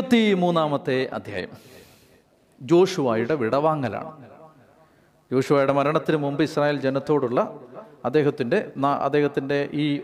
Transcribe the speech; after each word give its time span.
ഇരുപത്തി 0.00 0.34
മൂന്നാമത്തെ 0.34 0.94
അധ്യായം. 1.12 1.48
ജോഷുവായുടെ 2.62 3.34
വിടവാങ്ങലാണ്. 3.34 4.12
യോശുവയുടെ 5.32 5.72
മരണത്തിന് 5.72 6.16
മുമ്പ് 6.16 6.42
ഇസ്രായേൽ 6.42 6.76
ജനത്തോടുള്ള 6.80 7.40
അദ്ദേഹത്തിന്റെ 8.04 8.72
അദ്ദേഹത്തിന്റെ 9.06 9.58
ഈ 9.72 10.00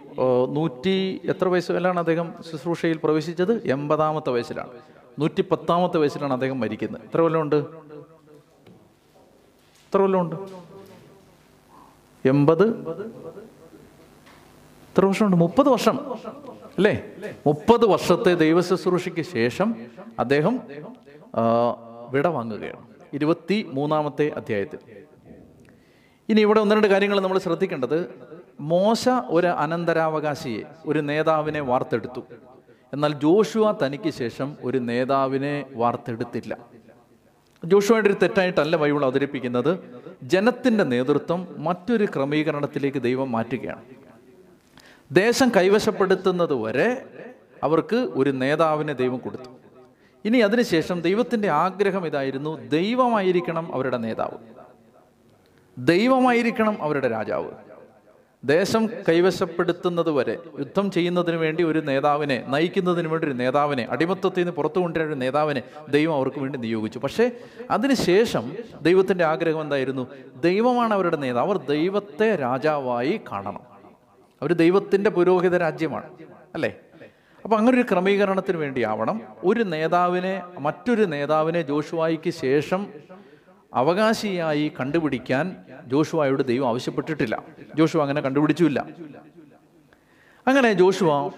നൂറ്റി 0.48 0.96
എത്ര 1.24 1.48
വയസ്സിലാണ് 1.48 1.98
അദ്ദേഹം 1.98 2.34
ശുശ്രൂഷയിൽ 2.50 3.00
പ്രവേശിച്ചത്? 3.04 3.54
എൺപതാമത്തെ 3.72 4.30
വയസ്സിലാണ്. 4.30 4.70
നൂറ്റി 5.18 5.44
പത്താമത്തെ 5.50 5.98
വയസ്സിലാണ് 5.98 6.32
അദ്ദേഹം 6.32 6.60
മരിക്കുന്നത്. 6.60 7.02
എത്ര 7.02 7.20
കൊല്ലമുണ്ട്? 7.20 7.56
എത്ര 9.86 9.98
കൊല്ലമുണ്ട്? 9.98 10.36
എൺപത്? 12.28 12.66
എത്ര 14.96 15.04
വർഷമുണ്ട്? 15.04 15.36
മുപ്പത് 15.36 15.68
വർഷം. 15.68 16.14
അല്ലേ? 16.76 17.04
മുപ്പത് 17.46 17.86
വർഷത്തെ 17.86 18.34
ദൈവ 18.34 18.60
ശുശ്രൂഷയ്ക്ക് 18.60 19.20
ശേഷം 19.20 19.74
അദ്ദേഹം 20.18 20.60
വിട 22.10 22.26
വാങ്ങുകയാണ്. 22.26 22.86
ഇരുപത്തി 23.12 23.66
മൂന്നാമത്തെ 23.68 24.32
അധ്യായത്തിൽ. 24.36 24.78
ഇനി 26.28 26.40
ഇവിടെ 26.40 26.60
ഒന്ന് 26.60 26.74
രണ്ട് 26.74 26.86
കാര്യങ്ങൾ 26.86 27.20
നമ്മൾ 27.20 27.38
ശ്രദ്ധിക്കേണ്ടത്. 27.38 28.14
മോശ 28.60 29.08
ഒരു 29.08 29.46
അനന്തരാവകാശിയെ 29.46 30.62
ഒരു 30.86 30.98
നേതാവിനെ 30.98 31.60
വാർത്തെടുത്തു. 31.60 32.20
എന്നാൽ 32.92 33.12
ജോഷുവ 33.12 33.86
തനിക്ക് 33.86 34.10
ശേഷം 34.10 34.56
ഒരു 34.62 34.78
നേതാവിനെ 34.78 35.66
വാർത്തെടുത്തില്ല. 35.74 36.56
ജോഷുവയുടെ 37.64 38.06
ഒരു 38.06 38.16
തെറ്റായിട്ടല്ല 38.22 38.76
ബൈബിൾ 38.76 39.04
അവതരിപ്പിക്കുന്നത്. 39.04 39.78
ജനത്തിന്റെ 40.22 40.84
നേതൃത്വം 40.84 41.46
മറ്റൊരു 41.58 42.04
ക്രമീകരണത്തിലേക്ക് 42.04 43.02
ദൈവം 43.02 43.32
മാറ്റുകയാണ്. 43.32 43.95
ദേശം 45.12 45.52
കൈവശപ്പെടുത്തുന്നത് 45.56 46.54
വരെ 46.54 47.04
അവർക്ക് 47.62 47.96
ഒരു 47.96 48.30
നേതാവിനെ 48.30 48.92
ദൈവം 48.92 49.18
കൊടുത്തു. 49.18 49.50
ഇനി 50.24 50.38
അതിനുശേഷം 50.38 51.00
ദൈവത്തിന്റെ 51.00 51.48
ആഗ്രഹം 51.48 52.06
ഇതായിരുന്നു 52.06 52.68
ദൈവമായിരിക്കണം 52.68 53.74
അവരുടെ 53.74 53.96
നേതാവ്. 53.96 54.38
ദൈവമായിരിക്കണം 55.78 56.82
അവരുടെ 56.82 57.08
രാജാവ്. 57.08 57.50
ദേശം 58.44 58.86
കൈവശപ്പെടുത്തുന്നത് 58.86 60.10
വരെ 60.10 60.38
യുദ്ധം 60.58 60.90
ചെയ്യുന്നതിന് 60.90 61.36
വേണ്ടി 61.36 61.62
ഒരു 61.62 61.78
നേതാവിനെ 61.78 62.44
നയിക്കുന്നതിന് 62.48 63.08
വേണ്ടി 63.08 63.26
ഒരു 63.26 63.34
നേതാവിനെ 63.34 63.86
അടിമത്തത്തിൽ 63.90 64.40
നിന്ന് 64.40 64.52
പുറത്തു 64.52 64.80
കൊണ്ടുവരുന്ന 64.80 65.14
ഒരു 65.14 65.20
നേതാവിനെ 65.20 65.62
ദൈവം 65.88 66.14
അവർക്ക് 66.14 66.38
വേണ്ടി 66.38 66.58
നിയോഗിച്ചു. 66.58 66.98
പക്ഷേ 66.98 67.30
അതിനുശേഷം 67.70 68.52
ദൈവത്തിന്റെ 68.82 69.24
ആഗ്രഹം 69.24 69.60
എന്തായിരുന്നു? 69.60 70.06
ദൈവമാണ് 70.44 70.94
അവരുടെ 70.94 71.16
നേതാവ്. 71.16 71.46
അവർ 71.46 71.56
ദൈവത്തെ 71.56 72.36
രാജാവായി 72.36 73.20
കാണണം. 73.32 73.75
അവർ 74.42 74.52
ദൈവത്തിന്റെ 74.52 75.10
പുരോഹിത 75.10 75.56
രാജ്യമാണ് 75.56 76.10
അല്ലേ? 76.54 76.76
അപ്പോൾ 77.44 77.56
അങ്ങനെ 77.56 77.80
ഒരു 77.80 77.86
ക്രമീകരണത്തിന് 77.90 78.56
വേണ്ടിയാവണം. 78.56 79.22
ഒരു 79.44 79.62
നേതാവിനെ 79.62 80.42
മറ്റൊരു 80.58 81.04
നേതാവിനെ 81.04 81.62
ജോഷുവായിക്ക് 81.62 82.30
ശേഷം 82.30 82.86
അവകാശിയായി 83.74 84.72
കണ്ടുപിടിക്കാൻ 84.80 85.56
ജോഷുവായോട് 85.86 86.42
ദൈവം 86.42 86.68
ആവശ്യപ്പെട്ടിട്ടില്ല. 86.68 87.42
ജോഷുവ 87.76 88.02
അങ്ങനെ 88.02 88.20
കണ്ടുപിടിച്ചില്ല. 88.20 88.86
അങ്ങനെ 90.46 90.72
ജോഷുവ 90.72 91.28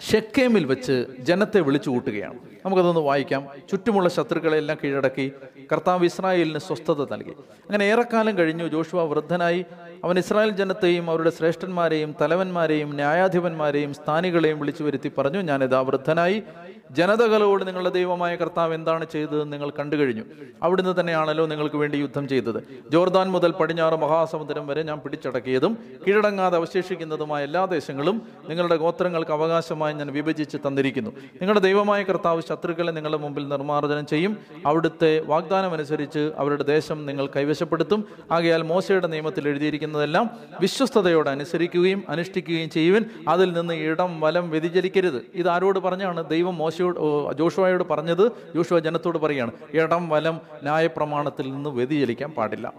ഷെക്കേമിൽ 0.00 0.64
വെച്ച് 0.64 1.06
ജനത്തെ 1.20 1.60
വിളിച്ചു 1.60 1.90
കൂട്ടുകയാണ് 1.90 2.38
നമുക്കതൊന്ന് 2.66 3.00
വായിക്കാം. 3.00 3.46
ചുറ്റുമുള്ള 3.70 4.08
ശത്രുക്കളെല്ലാം 4.08 4.78
കീഴടക്കി 4.84 5.32
കർത്താവ് 5.72 6.04
ഇസ്രായേലിന് 6.04 6.58
സ്വസ്ഥത 6.58 7.12
നൽകി. 7.12 7.30
അങ്ങനെ 7.30 7.84
ഏറെക്കാലം 7.84 8.38
കഴിഞ്ഞു. 8.38 8.64
ജോഷുവ 8.68 9.04
വൃദ്ധനായി. 9.04 9.64
അവൻ 10.04 10.18
ഇസ്രായേൽ 10.18 10.50
ജനത്തെയും 10.50 11.10
അവരുടെ 11.10 11.30
ശ്രേഷ്ഠന്മാരെയും 11.30 12.14
തലവന്മാരെയും 12.20 12.94
ന്യായാധിപന്മാരെയും 12.94 13.94
സ്ഥാനികളെയും 13.94 14.58
വിളിച്ചു 14.58 14.84
വരുത്തി 14.84 15.12
പറഞ്ഞു 15.18 15.42
ഞാനിതാ 15.42 15.80
വൃദ്ധനായി. 15.80 16.42
ജനതകളോട് 16.90 17.66
നിങ്ങളുടെ 17.66 17.90
ദൈവമായ 17.90 18.36
കർത്താവ് 18.36 18.74
എന്താണ് 18.74 19.06
ചെയ്തതെന്ന് 19.12 19.52
നിങ്ങൾ 19.52 19.70
കണ്ടു 19.70 19.96
കഴിഞ്ഞു. 19.96 20.22
അവിടുന്ന് 20.62 21.00
തന്നെയാണല്ലോ 21.00 21.46
നിങ്ങൾക്ക് 21.46 21.76
വേണ്ടി 21.76 21.96
യുദ്ധം 21.96 22.28
ചെയ്തത്. 22.28 22.68
ജോർദാൻ 22.92 23.30
മുതൽ 23.30 23.50
പടിഞ്ഞാറ് 23.50 23.94
മഹാസമുദ്രം 23.94 24.66
വരെ 24.66 24.82
ഞാൻ 24.82 24.98
പിടിച്ചടക്കിയതും 24.98 25.78
കീഴടങ്ങാതെ 26.06 26.56
അവശേഷിക്കുന്നതുമായ 26.56 27.44
എല്ലാ 27.44 27.64
ദേശങ്ങളും 27.64 28.22
നിങ്ങളുടെ 28.48 28.76
ഗോത്രങ്ങൾക്ക് 28.76 29.30
അവകാശമായി 29.30 29.94
ഞാൻ 29.94 30.12
വിഭജിച്ച് 30.12 30.56
തന്നിരിക്കുന്നു. 30.56 31.10
നിങ്ങളുടെ 31.10 31.60
ദൈവമായ 31.60 32.02
കർത്താവ് 32.02 32.42
ശത്രുക്കളെ 32.50 32.90
നിങ്ങളുടെ 32.90 33.18
മുമ്പിൽ 33.18 33.48
നിർമ്മാർജനം 33.48 34.06
ചെയ്യും. 34.06 34.38
അവിടുത്തെ 34.66 35.20
വാഗ്ദാനം 35.20 35.72
അനുസരിച്ച് 35.72 36.32
അവരുടെ 36.36 36.62
ദേശം 36.62 37.06
നിങ്ങൾ 37.06 37.26
കൈവശപ്പെടുത്തും. 37.26 38.04
ആകയാൽ 38.32 38.62
മോശയുടെ 38.62 39.06
നിയമത്തിൽ 39.06 39.48
എഴുതിയിരിക്കുന്നതെല്ലാം 39.48 40.30
വിശ്വസ്തയോടെ 40.60 41.30
അനുസരിക്കുകയും 41.30 42.04
അനുഷ്ഠിക്കുകയും 42.08 42.70
ചെയ്യുവിൻ. 42.70 43.04
അതിൽ 43.28 43.52
നിന്ന് 43.52 43.74
ഇടം 43.74 44.20
വലം 44.20 44.50
വ്യതിചലിക്കരുത്. 44.50 45.26
ഇത് 45.34 45.48
ആരോട് 45.48 45.78
പറഞ്ഞാണ്? 45.78 46.28
ദൈവം 46.28 46.54
മോശയോട് 46.54 46.98
ജോഷുവായോട് 47.38 47.84
പറഞ്ഞത്. 47.84 48.32
ജോഷുവ 48.54 48.78
ജനത്തോട് 48.78 49.18
പറയാണ് 49.18 49.50
ഇടം 49.74 50.08
വലം 50.08 50.40
ന്യായപ്രമാണത്തിൽ 50.62 51.52
നിന്ന് 51.52 51.70
വ്യതിചലിക്കാൻ 51.70 52.30
പാടില്ല. 52.30 52.72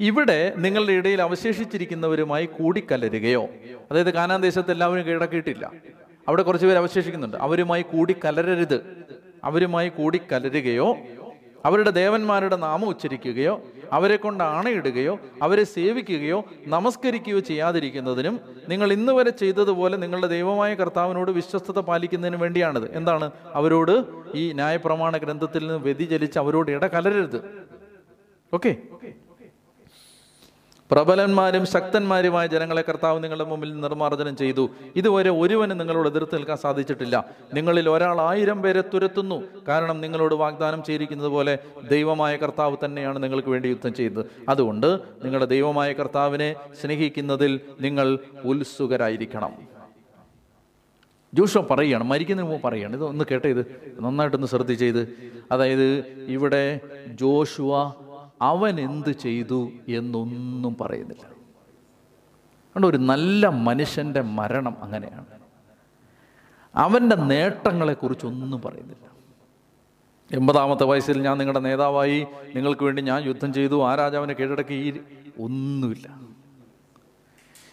ഇവിടെ 0.00 0.52
നിങ്ങളുടെ 0.56 0.92
ഇടയിൽ 0.92 1.22
അവശേഷിച്ചിരിക്കുന്നവരുമായി 1.22 2.46
കൂടിക്കലരുകയോ. 2.46 3.48
അതായത് 3.90 4.10
കാനാൻ 4.10 4.40
ദേശത്ത് 4.40 4.72
എല്ലാവരും 4.72 5.06
കീഴടക്കിയിട്ടില്ല. 5.06 5.72
അവിടെ 6.28 6.42
കുറച്ച് 6.42 6.66
പേര് 6.66 6.78
അവശേഷിക്കുന്നുണ്ട്. 6.78 7.36
അവരുമായി 7.36 7.82
കൂടി 7.82 8.16
കലരരുത്. 8.24 9.08
അവരുമായി 9.44 9.88
കൂടി 9.88 10.20
കലരുകയോ 10.32 10.96
അവരുടെ 11.64 11.90
ദേവന്മാരുടെ 11.90 12.56
നാമം 12.56 12.88
ഉച്ചരിക്കുകയോ 12.88 13.62
അവരെ 13.92 14.16
കൊണ്ട് 14.16 14.44
ആണയിടുകയോ 14.44 15.18
അവരെ 15.42 15.64
സേവിക്കുകയോ 15.64 16.44
നമസ്കരിക്കുകയോ 16.66 17.38
ചെയ്യാതിരിക്കുന്നതിനും 17.38 18.40
നിങ്ങൾ 18.68 18.92
ഇന്ന് 18.92 19.12
വരെ 19.12 19.30
ചെയ്തതുപോലെ 19.30 19.96
നിങ്ങളുടെ 19.96 20.26
ദൈവമായ 20.26 20.74
കർത്താവിനോട് 20.74 21.30
വിശ്വസ്തത 21.30 21.78
പാലിക്കുന്നതിന് 21.78 22.36
വേണ്ടിയാണിത്. 22.36 22.96
എന്താണ്? 22.96 23.30
അവരോട് 23.54 24.04
ഈ 24.34 24.52
ന്യായപ്രമാണ 24.52 25.16
ഗ്രന്ഥത്തിൽ 25.16 25.60
നിന്ന് 25.60 25.74
വ്യതിചലിച്ച് 25.74 26.38
അവരോട് 26.38 26.70
ഇട 26.70 26.86
കലരരുത് 26.86 27.40
ഓക്കെ? 28.54 28.76
പ്രബലന്മാരും 30.90 31.66
ശക്തന്മാരുമായ 31.66 32.46
ജനങ്ങളെ 32.46 32.84
കർത്താവ് 32.88 33.22
നിങ്ങളുടെ 33.22 33.44
മുമ്പിൽ 33.44 33.80
നിർമ്മാർജനം 33.80 34.36
ചെയ്തു. 34.36 34.70
ഇതുവരെ 34.96 35.30
ഒരുവനും 35.30 35.78
നിങ്ങളോട് 35.78 36.08
എതിർത്ത് 36.08 36.36
നിൽക്കാൻ 36.36 36.56
സാധിച്ചിട്ടില്ല. 36.56 37.24
നിങ്ങളിൽ 37.54 37.88
ഒരാൾ 37.88 38.20
ആയിരം 38.20 38.62
പേരെ 38.62 38.80
തുരത്തുന്നു. 38.80 39.42
കാരണം 39.68 40.00
നിങ്ങളോട് 40.00 40.34
വാഗ്ദാനം 40.34 40.82
ചെയ്തിരിക്കുന്നത് 40.82 41.28
പോലെ 41.28 41.58
ദൈവമായ 41.90 42.36
കർത്താവ് 42.36 42.76
തന്നെയാണ് 42.84 43.22
നിങ്ങൾക്ക് 43.22 43.48
വേണ്ടി 43.48 43.68
യുദ്ധം 43.68 43.94
ചെയ്തത്. 43.94 44.26
അതുകൊണ്ട് 44.48 44.86
നിങ്ങളുടെ 45.24 45.44
ദൈവമായ 45.44 45.92
കർത്താവിനെ 45.92 46.54
സ്നേഹിക്കുന്നതിൽ 46.82 47.60
നിങ്ങൾ 47.80 48.18
ഉത്സുകരായിരിക്കണം. 48.44 49.52
ജോഷോ 51.34 51.66
പറയുകയാണ് 51.70 52.04
മരിക്കുന്നതിന് 52.04 52.52
മുമ്പ് 52.52 52.68
പറയുകയാണ് 52.68 52.96
ഇത് 52.96 53.04
ഒന്ന് 53.04 53.24
കേട്ടേ 53.30 53.50
ഇത്. 53.50 53.82
നന്നായിട്ടൊന്ന് 54.00 54.46
ശ്രദ്ധിച്ചത് 54.46 55.08
അതായത് 55.52 56.04
ഇവിടെ 56.28 56.80
ജോഷുവ 57.06 57.92
അവൻ 58.42 58.80
എന്ത് 58.80 59.12
ചെയ്തു 59.12 59.70
എന്നൊന്നും 59.88 60.76
പറയുന്നില്ല. 60.80 61.24
അതുകൊണ്ട് 61.26 62.86
ഒരു 62.86 62.96
നല്ല 62.96 63.48
മനുഷ്യന്റെ 63.48 64.20
മരണം 64.20 64.76
അങ്ങനെയാണ്. 64.82 65.26
അവന്റെ 66.74 67.16
നേട്ടങ്ങളെക്കുറിച്ചൊന്നും 67.16 68.62
പറയുന്നില്ല. 68.62 69.08
എൺപതാമത്തെ 70.36 70.84
വയസ്സിൽ 70.84 71.22
ഞാൻ 71.22 71.38
നിങ്ങളുടെ 71.38 71.60
നേതാവായി 71.60 72.26
നിങ്ങൾക്ക് 72.54 72.84
വേണ്ടി 72.84 73.02
ഞാൻ 73.02 73.22
യുദ്ധം 73.22 73.52
ചെയ്തു 73.52 73.86
ആ 73.86 73.94
രാജാവിനെ 73.94 74.34
കീഴടക്കി 74.34 74.74
ഈ 74.74 75.00
ഒന്നുമില്ല. 75.40 76.20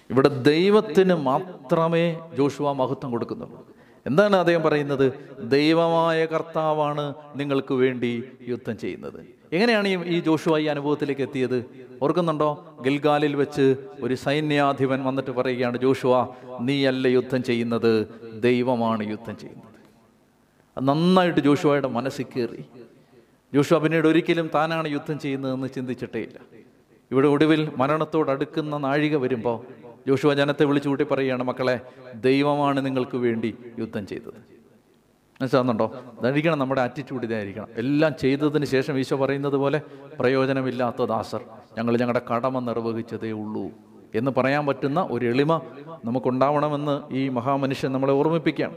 ഇവിടെ 0.09 0.27
ദൈവത്തിന് 0.27 1.13
മാത്രമേ 1.13 2.19
ജോഷുവ 2.37 2.71
മഹത്വം 2.71 3.11
കൊടുക്കുന്നുള്ളൂ. 3.11 3.67
എന്താണ് 4.05 4.35
അദ്ദേഹം 4.35 4.63
പറയുന്നത്? 4.63 5.35
ദൈവമായ 5.41 6.25
കർത്താവാണ് 6.25 7.13
നിങ്ങൾക്ക് 7.35 7.73
വേണ്ടി 7.73 8.23
യുദ്ധം 8.47 8.77
ചെയ്യുന്നത്. 8.77 9.25
എങ്ങനെയാണ് 9.55 9.87
ഈ 9.87 10.19
ജോഷുവ 10.19 10.57
ഈ 10.57 10.65
അനുഭവത്തിലേക്ക് 10.65 11.21
എത്തിയത്? 11.21 11.65
ഓർക്കുന്നുണ്ടോ? 12.01 12.77
ഗിൽഗാലിൽ 12.81 13.35
വെച്ച് 13.35 13.75
ഒരു 14.01 14.15
സൈന്യാധിപൻ 14.15 15.03
വന്നിട്ട് 15.03 15.31
പറയുകയാണ് 15.31 15.77
ജോഷുവ 15.77 16.27
നീയല്ല 16.61 17.07
യുദ്ധം 17.07 17.43
ചെയ്യുന്നത്? 17.43 17.91
ദൈവമാണ് 18.39 19.03
യുദ്ധം 19.09 19.37
ചെയ്യുന്നത്. 19.37 19.71
നന്നായിട്ട് 20.77 21.39
ജോഷുവയുടെ 21.39 21.87
മനസ്സിൽ 21.87 22.23
കയറി. 22.23 22.65
ജോഷുവ 23.53 23.77
പിന്നീട് 23.77 24.07
ഒരിക്കലും 24.07 24.49
താനാണ് 24.55 24.87
യുദ്ധം 24.87 25.19
ചെയ്യുന്നതെന്ന് 25.19 25.67
ചിന്തിച്ചിട്ടേ 25.75 26.19
ഇല്ല. 26.19 26.39
ഇവിടെ 27.11 27.27
ഒടുവിൽ 27.27 27.69
മരണത്തോട് 27.77 28.31
അടുക്കുന്ന 28.31 28.77
നാഴിക 28.77 29.15
വരുമ്പോൾ 29.15 29.57
ജോഷുവ 30.07 30.33
ജനത്തെ 30.33 30.65
വിളിച്ചു 30.65 30.89
കൂട്ടി 30.89 31.03
പറയുകയാണ് 31.03 31.43
മക്കളെ 31.43 31.79
ദൈവമാണ് 32.15 32.85
നിങ്ങൾക്ക് 32.85 33.17
വേണ്ടി 33.17 33.55
യുദ്ധം 33.79 34.07
ചെയ്തത്. 34.07 34.64
മനസ്സിലാകുന്നുണ്ടോ 35.41 35.93
അതായിരിക്കണം 36.19 36.59
നമ്മുടെ 36.59 36.81
ആറ്റിറ്റ്യൂഡ് 36.81 37.25
ഇതായിരിക്കണം 37.25 37.67
എല്ലാം 37.77 38.11
ചെയ്തതിന് 38.21 38.65
ശേഷം 38.65 38.99
ഈശോ 38.99 39.15
പറയുന്നത് 39.15 39.53
പോലെ 39.53 39.81
പ്രയോജനമില്ലാത്ത 40.19 41.05
ദാസർ 41.05 41.41
ഞങ്ങൾ 41.77 41.97
ഞങ്ങളുടെ 41.97 42.21
കടമ 42.31 42.59
നിർവഹിച്ചതേ 42.59 43.31
ഉള്ളൂ. 43.31 43.71
എന്ന് 44.15 44.31
പറയാൻ 44.37 44.65
പറ്റുന്ന 44.65 45.07
ഒരു 45.11 45.25
എളിമ 45.25 45.61
നമുക്കുണ്ടാവണമെന്ന് 46.05 47.13
ഈ 47.13 47.29
മഹാമനുഷ്യൻ 47.29 47.91
നമ്മളെ 47.91 48.13
ഓർമ്മിപ്പിക്കുകയാണ്. 48.13 48.75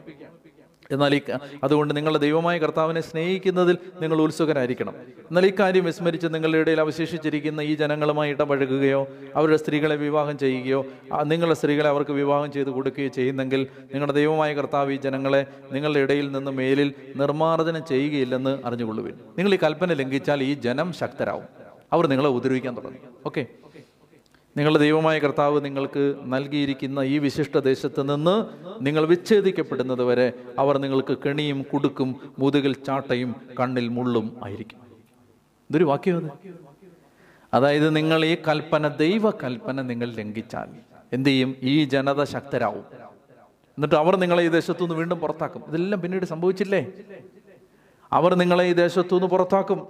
എന്നാൽ 0.91 1.15
ഈ 1.15 1.21
അതുകൊണ്ട് 1.65 1.97
നിങ്ങളുടെ 1.97 2.19
ദൈവമായ 2.19 2.59
കർത്താവിനെ 2.59 3.01
സ്നേഹിക്കുന്നതിൽ 3.01 3.79
നിങ്ങൾ 4.01 4.23
ഉത്സുകരായിരിക്കണം 4.23 4.95
എന്നാൽ 5.21 5.47
ഈ 5.47 5.53
കാര്യം 5.61 5.85
വിസ്മരിച്ച് 5.85 6.27
നിങ്ങളുടെ 6.27 6.59
ഇടയിൽ 6.59 6.81
അവശേഷിച്ചിരിക്കുന്ന 6.81 7.61
ഈ 7.61 7.75
ജനങ്ങളുമായി 7.75 8.31
ഇടപഴകുകയോ 8.31 9.09
അവരുടെ 9.37 9.57
സ്ത്രീകളെ 9.57 9.97
വിവാഹം 9.97 10.39
ചെയ്യുകയോ 10.39 10.87
നിങ്ങളുടെ 11.23 11.57
സ്ത്രീകളെ 11.57 11.89
അവർക്ക് 11.89 12.11
വിവാഹം 12.11 12.53
ചെയ്ത് 12.53 12.71
കൊടുക്കുകയോ 12.71 13.09
ചെയ്യുന്നെങ്കിൽ 13.09 13.67
നിങ്ങളുടെ 13.83 14.13
ദൈവമായ 14.13 14.55
കർത്താവ് 14.55 14.93
ഈ 14.93 14.97
ജനങ്ങളെ 14.97 15.47
നിങ്ങളുടെ 15.73 15.99
ഇടയിൽ 15.99 16.33
നിന്ന് 16.33 16.51
മേലിൽ 16.51 16.95
നിർമ്മാർജനം 17.17 17.85
ചെയ്യുകയില്ലെന്ന് 17.87 18.59
അറിഞ്ഞുകൊള്ളുവിൻ. 18.65 19.15
നിങ്ങൾ 19.39 19.55
ഈ 19.55 19.59
കൽപ്പന 19.63 19.93
ലംഘിച്ചാൽ 19.93 20.43
ഈ 20.43 20.55
ജനം 20.55 20.93
ശക്തരാകും 20.93 21.47
അവർ 21.93 22.07
നിങ്ങളെ 22.07 22.29
ഉപദ്രവിക്കാൻ 22.29 22.77
തുടങ്ങും. 22.77 23.03
ഓക്കെ? 23.27 23.47
നിങ്ങളുടെ 24.59 24.79
ദൈവമായ 24.79 25.19
കർത്താവ് 25.19 25.65
നിങ്ങൾക്ക് 25.65 26.17
നൽകിയിരിക്കുന്ന 26.25 27.01
ഈ 27.01 27.19
വിശിഷ്ട 27.19 27.59
ദേശത്ത് 27.59 28.15
നിന്ന് 28.15 28.47
നിങ്ങൾ 28.81 29.07
വിച്ഛേദിക്കപ്പെടുന്നത് 29.07 30.03
വരെ 30.03 30.33
അവർ 30.59 30.79
നിങ്ങൾക്ക് 30.79 31.19
കെണിയും 31.27 31.63
കുടുക്കും 31.63 32.17
മുതുകിൽ 32.39 32.73
ചാട്ടയും 32.73 33.37
കണ്ണിൽ 33.61 33.89
മുള്ളും 33.89 34.37
ആയിരിക്കും. 34.45 34.79
ഇതൊരു 35.71 35.85
വാക്യം 35.85 36.31
അതായത് 37.55 37.97
നിങ്ങൾ 37.97 38.25
ഈ 38.25 38.37
കൽപ്പന 38.49 38.89
ദൈവ 38.89 39.31
കൽപ്പന 39.31 39.83
നിങ്ങൾ 39.83 40.11
ലംഘിച്ചാൽ 40.11 40.69
എന്ത് 41.13 41.29
ചെയ്യും? 41.29 41.57
ഈ 41.63 41.85
ജനത 41.85 42.25
ശക്തരാവും. 42.25 42.85
എന്നിട്ട് 43.79 43.95
അവർ 43.95 44.17
നിങ്ങളെ 44.17 44.45
ഈ 44.45 44.49
ദേശത്തു 44.49 44.81
നിന്ന് 44.81 44.95
വീണ്ടും 44.95 45.19
പുറത്താക്കും. 45.19 45.63
ഇതെല്ലാം 45.69 46.01
പിന്നീട് 46.01 46.25
സംഭവിച്ചില്ലേ? 46.25 46.93
അവർ 48.13 48.35
നിങ്ങളെ 48.35 48.65
ഈ 48.65 48.73
ദേശത്തു 48.73 49.15
നിന്ന് 49.15 49.27
പുറത്താക്കും. 49.27 49.87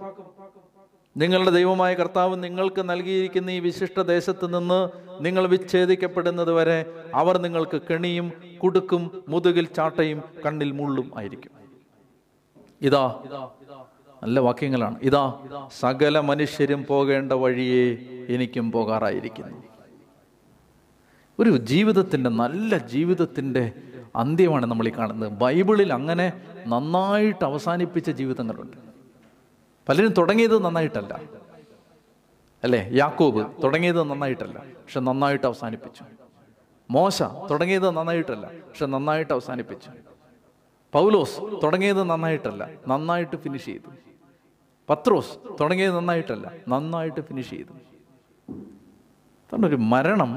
നിങ്ങളുടെ 1.20 1.50
ദൈവമായ 1.50 1.94
കർത്താവ് 1.94 2.43
നിങ്ങൾക്ക് 2.43 2.88
നൽകിയിരിക്കുന്ന 2.88 3.50
ഈ 3.50 3.61
വിശിഷ്ട 3.61 4.00
ദേശത്ത് 4.00 4.59
നിന്ന് 4.59 4.88
നിങ്ങൾ 5.25 5.47
വിച്ഛേദിക്കപ്പെടുന്നത് 5.47 6.53
വരെ 6.53 6.87
അവർ 7.15 7.38
നിങ്ങൾക്ക് 7.38 7.81
കെണിയും 7.91 8.32
കുടുക്കും 8.62 9.25
മുതുകിൽ 9.29 9.67
ചാട്ടയും 9.76 10.23
കണ്ണിൽ 10.47 10.70
മുള്ളും 10.70 11.11
ആയിരിക്കും. 11.17 11.50
ഇതാ 12.82 13.19
നല്ല 14.23 14.41
വാക്യങ്ങളാണ്. 14.41 14.97
ഇതാ 15.03 15.25
സകല 15.81 16.20
മനുഷ്യരും 16.20 16.87
പോകേണ്ട 16.88 17.32
വഴിയെ 17.32 17.85
എനിക്കും 18.29 18.73
പോകാറായിരിക്കുന്നു. 18.73 19.62
ഒരു 21.38 21.56
ജീവിതത്തിന്റെ 21.56 22.31
നല്ല 22.31 22.79
ജീവിതത്തിന്റെ 22.79 23.73
അന്ത്യമാണ് 24.17 24.67
നമ്മൾ 24.67 24.88
ഈ 24.88 24.93
കാണുന്നത്. 24.99 25.32
ബൈബിളിൽ 25.32 25.93
അങ്ങനെ 25.93 26.32
നന്നായിട്ട് 26.67 27.44
അവസാനിപ്പിച്ച 27.44 28.11
ജീവിതങ്ങളുണ്ട്. 28.11 28.88
പലരും 29.88 30.12
തുടങ്ങിയത് 30.12 30.64
നന്നായിട്ടല്ല. 30.64 31.20
അല്ലേ? 32.64 32.88
യാക്കോബ് 32.93 33.62
തുടങ്ങിയത് 33.62 34.02
നന്നായിട്ടല്ല 34.02 34.58
പക്ഷെ 34.58 35.00
നന്നായിട്ട് 35.00 35.46
അവസാനിപ്പിച്ചു. 35.46 36.05
മോശ 36.90 37.23
തുടങ്ങിയത് 37.23 37.90
നന്നായിട്ടല്ല 37.90 38.46
പക്ഷെ 38.46 38.87
നന്നായിട്ട് 38.87 39.32
അവസാനിപ്പിച്ചു. 39.32 39.90
പൗലോസ് 40.93 41.40
തുടങ്ങിയത് 41.62 42.02
നന്നായിട്ടല്ല 42.02 42.70
നന്നായിട്ട് 42.88 43.37
ഫിനിഷ് 43.37 43.64
ചെയ്തു. 43.64 43.90
പത്രോസ് 44.90 45.38
തുടങ്ങിയത് 45.61 45.96
നന്നായിട്ടല്ല 45.96 46.52
നന്നായിട്ട് 46.69 47.20
ഫിനിഷ് 47.20 47.50
ചെയ്തു. 47.50 47.73
ഒരു 49.67 49.76
മരണം 49.76 50.32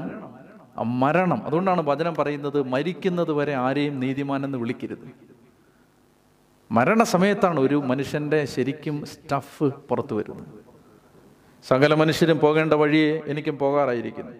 മരണം. 1.00 1.46
അതുകൊണ്ടാണ് 1.46 1.82
വചനം 1.86 2.14
പറയുന്നത് 2.14 2.62
മരിക്കുന്നത് 2.62 3.32
വരെ 3.32 3.54
ആരെയും 3.54 4.00
നീതിമാനെന്ന് 4.00 4.58
വിളിക്കരുത്. 4.58 5.31
മരണസമയത്താണ് 6.72 7.60
ഒരു 7.60 7.74
മനുഷ്യന്റെ 7.74 8.44
ശരിക്കും 8.44 9.06
സ്റ്റഫ് 9.06 9.64
പുറത്തു 9.64 10.14
വരുന്നത്. 10.14 10.46
സകല 11.68 11.94
മനുഷ്യരും 11.94 12.38
പോകേണ്ട 12.38 12.72
വഴിയെ 12.72 13.20
എനിക്കും 13.26 13.58
പോകാറായിരിക്കുന്നു. 13.58 14.32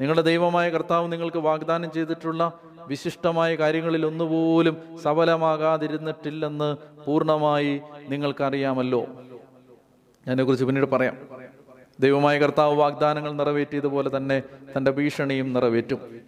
നിങ്ങളുടെ 0.00 0.22
ദൈവമായ 0.22 0.70
കർത്താവ് 0.70 1.12
നിങ്ങൾക്ക് 1.12 1.36
വാഗ്ദാനം 1.36 1.92
ചെയ്തിട്ടുള്ള 1.92 2.60
വിശിഷ്ടമായ 2.86 3.54
കാര്യങ്ങളിൽ 3.54 4.06
ഒന്നുപോലും 4.06 4.76
സഫലമാകാതിരുന്നിട്ടില്ലെന്ന് 5.02 6.76
പൂർണമായി 7.04 7.80
നിങ്ങൾക്കറിയാമല്ലോ. 8.08 9.06
അതിനെക്കുറിച്ച് 10.26 10.64
പിന്നീട് 10.64 10.86
പറയാം. 10.86 11.16
ദൈവമായ 12.00 12.38
കർത്താവ് 12.38 12.74
വാഗ്ദാനങ്ങൾ 12.74 13.32
നിറവേറ്റിയതുപോലെ 13.32 14.16
തന്നെ 14.16 14.42
തന്റെ 14.76 14.90
ഭീഷണിയും 14.90 15.52
നിറവേറ്റും. 15.52 16.20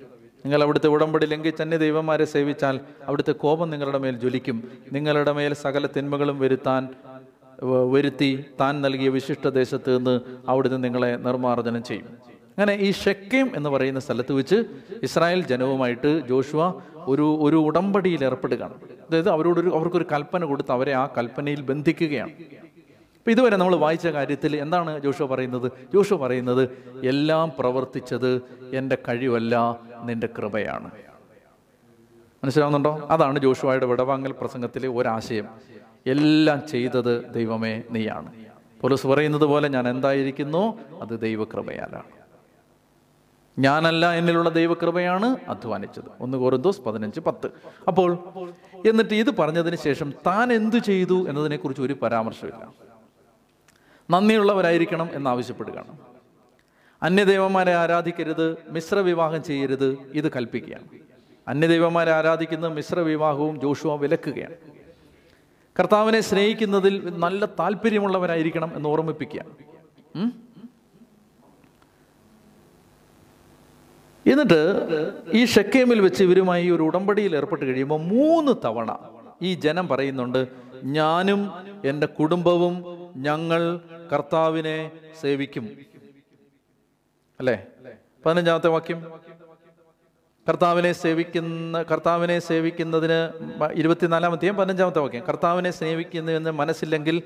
നിങ്ങൾ 0.44 0.62
അവിടുത്തെ 0.62 0.86
ഉടമ്പടി 0.86 1.26
ലംഘിച്ച് 1.26 1.62
അന്യ 1.62 1.76
ദൈവന്മാരെ 1.76 2.24
സേവിച്ചാൽ 2.24 2.80
അവിടുത്തെ 3.06 3.32
കോപം 3.32 3.70
നിങ്ങളുടെ 3.70 3.98
മേൽ 3.98 4.18
ജ്വലിക്കും. 4.18 4.68
നിങ്ങളുടെ 4.92 5.32
മേൽ 5.32 5.54
സകല 5.54 5.86
തിന്മകളും 5.86 6.38
വരുത്താൻ 6.38 6.88
വരുത്തി 7.92 8.44
താൻ 8.60 8.80
നൽകിയ 8.82 9.08
വിശിഷ്ട 9.08 9.48
ദേശത്ത് 9.48 9.98
നിന്ന് 9.98 10.20
അവിടുന്ന് 10.48 10.84
നിങ്ങളെ 10.84 11.16
നിർമ്മാർജനം 11.16 11.82
ചെയ്യും. 11.82 12.06
അങ്ങനെ 12.58 12.74
ഈ 12.74 12.92
ഷെക്കേം 12.92 13.50
എന്ന് 13.56 13.70
പറയുന്ന 13.70 14.00
സ്ഥലത്ത് 14.00 14.32
വെച്ച് 14.32 14.64
ഇസ്രായേൽ 15.02 15.40
ജനവുമായിട്ട് 15.40 16.28
ജോഷുവ 16.28 16.80
ഒരു 16.96 17.38
ഒരു 17.40 17.56
ഉടമ്പടിയിൽ 17.56 18.24
ഏർപ്പെടുകയാണ്. 18.24 18.74
അതായത് 19.08 19.28
അവരോടൊരു 19.28 19.70
അവർക്കൊരു 19.74 20.06
കൽപ്പന 20.12 20.44
കൊടുത്ത് 20.44 20.72
അവരെ 20.72 20.92
ആ 20.92 21.06
കൽപ്പനയിൽ 21.18 21.60
ബന്ധിക്കുകയാണ്. 21.60 22.30
അപ്പം 23.18 23.30
ഇതുവരെ 23.30 23.56
നമ്മൾ 23.56 23.76
വായിച്ച 23.76 24.06
കാര്യത്തിൽ 24.06 24.56
എന്താണ് 24.56 25.00
ജോഷുവ 25.00 25.26
പറയുന്നത്? 25.26 25.72
ജോഷുവ 25.94 26.26
പറയുന്നത് 26.26 26.68
എല്ലാം 27.04 27.52
പ്രവർത്തിച്ചത് 27.58 28.42
എന്റെ 28.74 28.98
കഴിവല്ല 29.08 29.80
നിന്റെ 30.04 30.28
കൃപയാണ്. 30.38 30.90
മനസ്സിലാവുന്നുണ്ടോ? 32.44 33.06
അതാണ് 33.10 33.38
ജോഷുവായുടെ 33.38 33.86
വിടവാങ്ങൽ 33.86 34.32
പ്രസംഗത്തിലെ 34.32 34.88
ഒരാശയം. 34.88 35.48
എല്ലാം 36.06 36.68
ചെയ്തത് 36.68 37.34
ദൈവമേ 37.34 37.82
നീയാണ്. 37.90 38.32
പോലീസ് 38.80 39.06
പറയുന്നത് 39.06 39.44
പോലെ 39.44 39.68
ഞാൻ 39.68 39.88
എന്തായിരിക്കുന്നു? 39.88 40.78
അത് 41.00 41.20
ദൈവകൃപയാലാണ്. 41.20 42.18
ഞാനല്ല 43.58 44.12
എന്നിലുള്ള 44.12 44.48
ദൈവകൃപയാണ് 44.48 45.36
അധ്വാനിച്ചത്. 45.48 46.04
ഒന്ന് 46.20 46.38
കോറിന്തോസ് 46.38 46.80
പതിനഞ്ച് 46.80 47.20
പത്ത്. 47.20 47.50
അപ്പോൾ 47.88 48.18
എന്നിട്ട് 48.86 49.14
ഇത് 49.14 49.36
പറഞ്ഞതിന് 49.36 49.76
ശേഷം 49.76 50.14
താൻ 50.26 50.52
എന്തു 50.52 50.76
ചെയ്തു 50.76 51.28
എന്നതിനെക്കുറിച്ച് 51.28 51.82
ഒരു 51.82 51.96
പരാമർശമില്ല 52.02 52.72
നന്ദിയുള്ളവരായിരിക്കണം 54.10 55.08
എന്നാവശ്യപ്പെടുകയാണ് 55.12 56.17
അന്യദൈവന്മാരെ 57.02 57.74
ആരാധിക്കരുത് 57.74 58.56
മിശ്ര 58.68 58.98
വിവാഹം 58.98 59.42
ചെയ്യരുത് 59.42 59.98
ഇത് 60.12 60.32
കൽപ്പിക്കുകയാണ്. 60.32 60.84
അന്യദൈവന്മാരെ 61.48 62.12
ആരാധിക്കുന്ന 62.12 62.66
മിശ്ര 62.66 63.00
വിവാഹവും 63.00 63.60
ജോഷുവ 63.60 63.94
വിലക്കുകയാണ്. 63.96 64.56
കർത്താവിനെ 65.78 66.20
സ്നേഹിക്കുന്നതിൽ 66.20 66.94
നല്ല 67.18 67.44
താല്പര്യമുള്ളവരായിരിക്കണം 67.46 68.72
എന്ന് 68.76 68.88
ഓർമ്മിപ്പിക്കുകയാണ്. 68.88 69.52
എന്നിട്ട് 74.26 74.60
ഈ 75.32 75.44
ഷെക്കേമിൽ 75.44 76.00
വെച്ച് 76.00 76.22
ഇവരുമായി 76.24 76.70
ഒരു 76.70 76.82
ഉടമ്പടിയിൽ 76.82 77.36
ഏർപ്പെട്ട് 77.36 77.64
കഴിയുമ്പോൾ 77.64 78.00
മൂന്ന് 78.00 78.52
തവണ 78.64 78.98
ഈ 79.42 79.54
ജനം 79.54 79.88
പറയുന്നുണ്ട് 79.88 80.48
ഞാനും 80.84 81.50
എന്റെ 81.84 82.06
കുടുംബവും 82.06 82.74
ഞങ്ങൾ 83.16 83.80
കർത്താവിനെ 84.12 84.90
സേവിക്കും. 85.20 85.88
അല്ലേ? 87.40 87.56
പതിനഞ്ചാമത്തെ 88.26 88.68
വാക്യം. 88.68 89.00
കർത്താവിനെ 90.48 90.92
സേവിക്കുന്ന 90.92 91.82
കർത്താവിനെ 91.90 92.38
സേവിക്കുന്നതിന് 92.38 93.18
ഇരുപത്തിനാലാമത്തെയും 93.74 94.56
പതിനഞ്ചാമത്തെ 94.56 94.98
വാക്യം. 94.98 95.24
കർത്താവിനെ 95.28 95.70
സേവിക്കുന്നതിന് 95.70 96.50
മനസ്സില്ലെങ്കിൽ 96.50 97.16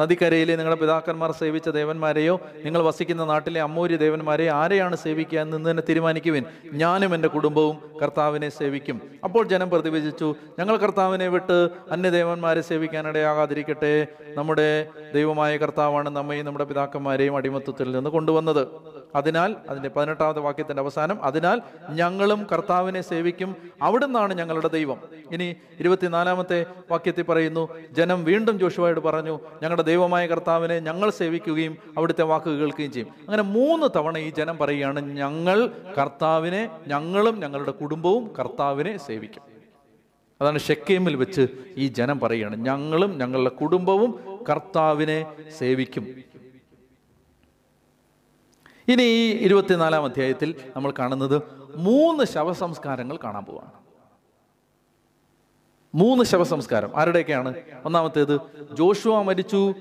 നദിക്കരയിലെ 0.00 0.56
നിങ്ങളുടെ 0.56 0.80
പിതാക്കന്മാർ 0.80 1.30
സേവിച്ച 1.32 1.68
ദേവന്മാരെയോ 1.68 2.40
നിങ്ങൾ 2.64 2.82
വസിക്കുന്ന 2.82 3.24
നാട്ടിലെ 3.24 3.60
അമ്മൂരി 3.60 3.96
ദേവന്മാരെയോ 3.96 4.52
ആരെയാണ് 4.54 4.96
സേവിക്കുക 4.96 5.38
എന്ന് 5.38 5.70
തന്നെ 5.70 5.82
തീരുമാനിക്കുവിൻ? 5.88 6.44
ഞാനും 6.72 7.14
എന്റെ 7.14 7.28
കുടുംബവും 7.28 7.76
കർത്താവിനെ 8.02 8.48
സേവിക്കും. 8.48 9.02
അപ്പോൾ 9.24 9.48
ജനം 9.48 9.70
പ്രതിവചിച്ചു 9.70 10.34
ഞങ്ങൾ 10.58 10.76
കർത്താവിനെ 10.76 11.28
വിട്ട് 11.28 11.68
അന്യദേവന്മാരെ 11.90 12.60
സേവിക്കാനിടയാകാതിരിക്കട്ടെ. 12.60 14.06
നമ്മുടെ 14.36 14.68
ദൈവമായ 15.14 15.56
കർത്താവാണ് 15.56 16.08
നമ്മയും 16.08 16.46
നമ്മുടെ 16.46 16.64
പിതാക്കന്മാരെയും 16.64 17.36
അടിമത്വത്തിൽ 17.36 17.90
നിന്ന് 17.92 18.10
കൊണ്ടുവന്നത്. 18.10 18.62
അതിനാൽ 19.14 19.56
അതിന്റെ 19.68 19.88
പതിനെട്ടാമത്തെ 19.88 20.40
വാക്യത്തിന്റെ 20.40 20.82
അവസാനം 20.82 21.24
അതിനാൽ 21.24 21.62
ഞങ്ങളും 21.90 22.46
കർത്താവിനെ 22.52 23.00
സേവിക്കും. 23.00 23.56
അവിടുന്നാണ് 23.82 24.34
ഞങ്ങളുടെ 24.34 24.68
ദൈവം. 24.68 24.98
ഇനി 25.32 25.56
ഇരുപത്തിനാലാമത്തെ 25.80 26.66
വാക്യത്തിൽ 26.90 27.22
പറയുന്നു 27.22 27.68
ജനം 27.92 28.24
വീണ്ടും 28.24 28.58
ജോഷുവായോട് 28.58 29.00
പറഞ്ഞു 29.00 29.40
ഞങ്ങളുടെ 29.62 29.82
ദൈവമായ 29.82 30.26
കർത്താവിനെ 30.26 30.78
ഞങ്ങൾ 30.80 31.10
സേവിക്കുകയും 31.10 31.76
അവിടുത്തെ 31.96 32.22
വാക്ക് 32.22 32.50
കേൾക്കുകയും 32.50 32.92
ചെയ്യും. 32.92 33.08
അങ്ങനെ 33.20 33.42
മൂന്ന് 33.42 33.86
തവണ 33.96 34.18
ഈ 34.18 34.30
ജനം 34.30 34.58
പറയുകയാണ് 34.58 35.00
ഞങ്ങൾ 35.00 35.70
കർത്താവിനെ 35.98 36.70
ഞങ്ങളും 36.86 37.40
ഞങ്ങളുടെ 37.40 37.70
കുടുംബവും 37.70 38.32
കർത്താവിനെ 38.38 38.96
സേവിക്കും. 38.96 39.42
അതാണ് 40.40 40.58
ഷെക്കേമിൽ 40.58 41.16
വെച്ച് 41.16 41.46
ഈ 41.76 41.88
ജനം 41.88 42.20
പറയുകയാണ് 42.20 42.56
ഞങ്ങളും 42.56 43.18
ഞങ്ങളുടെ 43.18 43.50
കുടുംബവും 43.50 44.40
കർത്താവിനെ 44.50 45.26
സേവിക്കും. 45.58 46.28
ഇനി 48.88 49.02
ഈ 49.02 49.30
ഇരുപത്തിനാലാം 49.30 50.04
അധ്യായത്തിൽ 50.04 50.54
നമ്മൾ 50.76 50.92
കാണുന്നത് 50.98 51.42
മൂന്ന് 51.76 52.24
ശവസംസ്കാരങ്ങൾ 52.24 53.18
കാണാൻ 53.24 53.44
പോവാണ്. 53.44 53.70
മൂന്ന് 55.94 56.24
ശവസംസ്കാരം. 56.24 56.90
ആരുടെയൊക്കെയാണ്? 56.96 57.54
ഒന്നാമത്തേത് 57.84 58.40
ജോഷുവ 58.72 59.22
മരിച്ചു. 59.22 59.74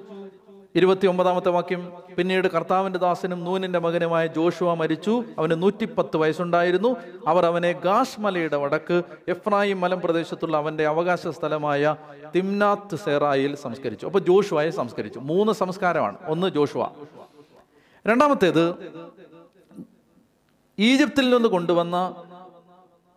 ഇരുപത്തി 0.76 1.08
ഒമ്പതാമത്തെ 1.08 1.50
വാക്യം 1.50 1.94
പിന്നീട് 2.18 2.48
കർത്താവിന്റെ 2.48 3.00
ദാസനും 3.00 3.44
നൂനിന്റെ 3.44 3.80
മകനുമായ 3.80 4.28
ജോഷുവ 4.28 4.74
മരിച്ചു. 4.74 5.24
അവന് 5.38 5.62
നൂറ്റിപ്പത്ത് 5.62 6.18
വയസ്സുണ്ടായിരുന്നു. 6.18 6.96
അവർ 7.28 7.46
അവനെ 7.46 7.72
ഗാഷ് 7.72 8.22
മലയുടെ 8.22 8.58
വടക്ക് 8.58 9.02
എഫ്രായിം 9.28 9.82
മലം 9.82 10.02
പ്രദേശത്തുള്ള 10.02 10.58
അവന്റെ 10.58 10.88
അവകാശ 10.88 11.28
സ്ഥലമായ 11.28 11.96
തിംനാത്ത് 12.36 12.96
സെറായിൽ 12.96 13.56
സംസ്കരിച്ചു. 13.56 14.06
അപ്പോൾ 14.06 14.20
ജോഷുവയെ 14.20 14.70
സംസ്കരിച്ചു. 14.70 15.20
മൂന്ന് 15.20 15.54
സംസ്കാരമാണ്. 15.54 16.18
ഒന്ന് 16.26 16.48
ജോഷുവ 16.48 16.88
രണ്ടാമത്തേത് 18.08 18.64
ഈജിപ്തിൽ 20.78 21.30
നിന്ന് 21.30 21.50
കൊണ്ടുവന്ന 21.50 21.98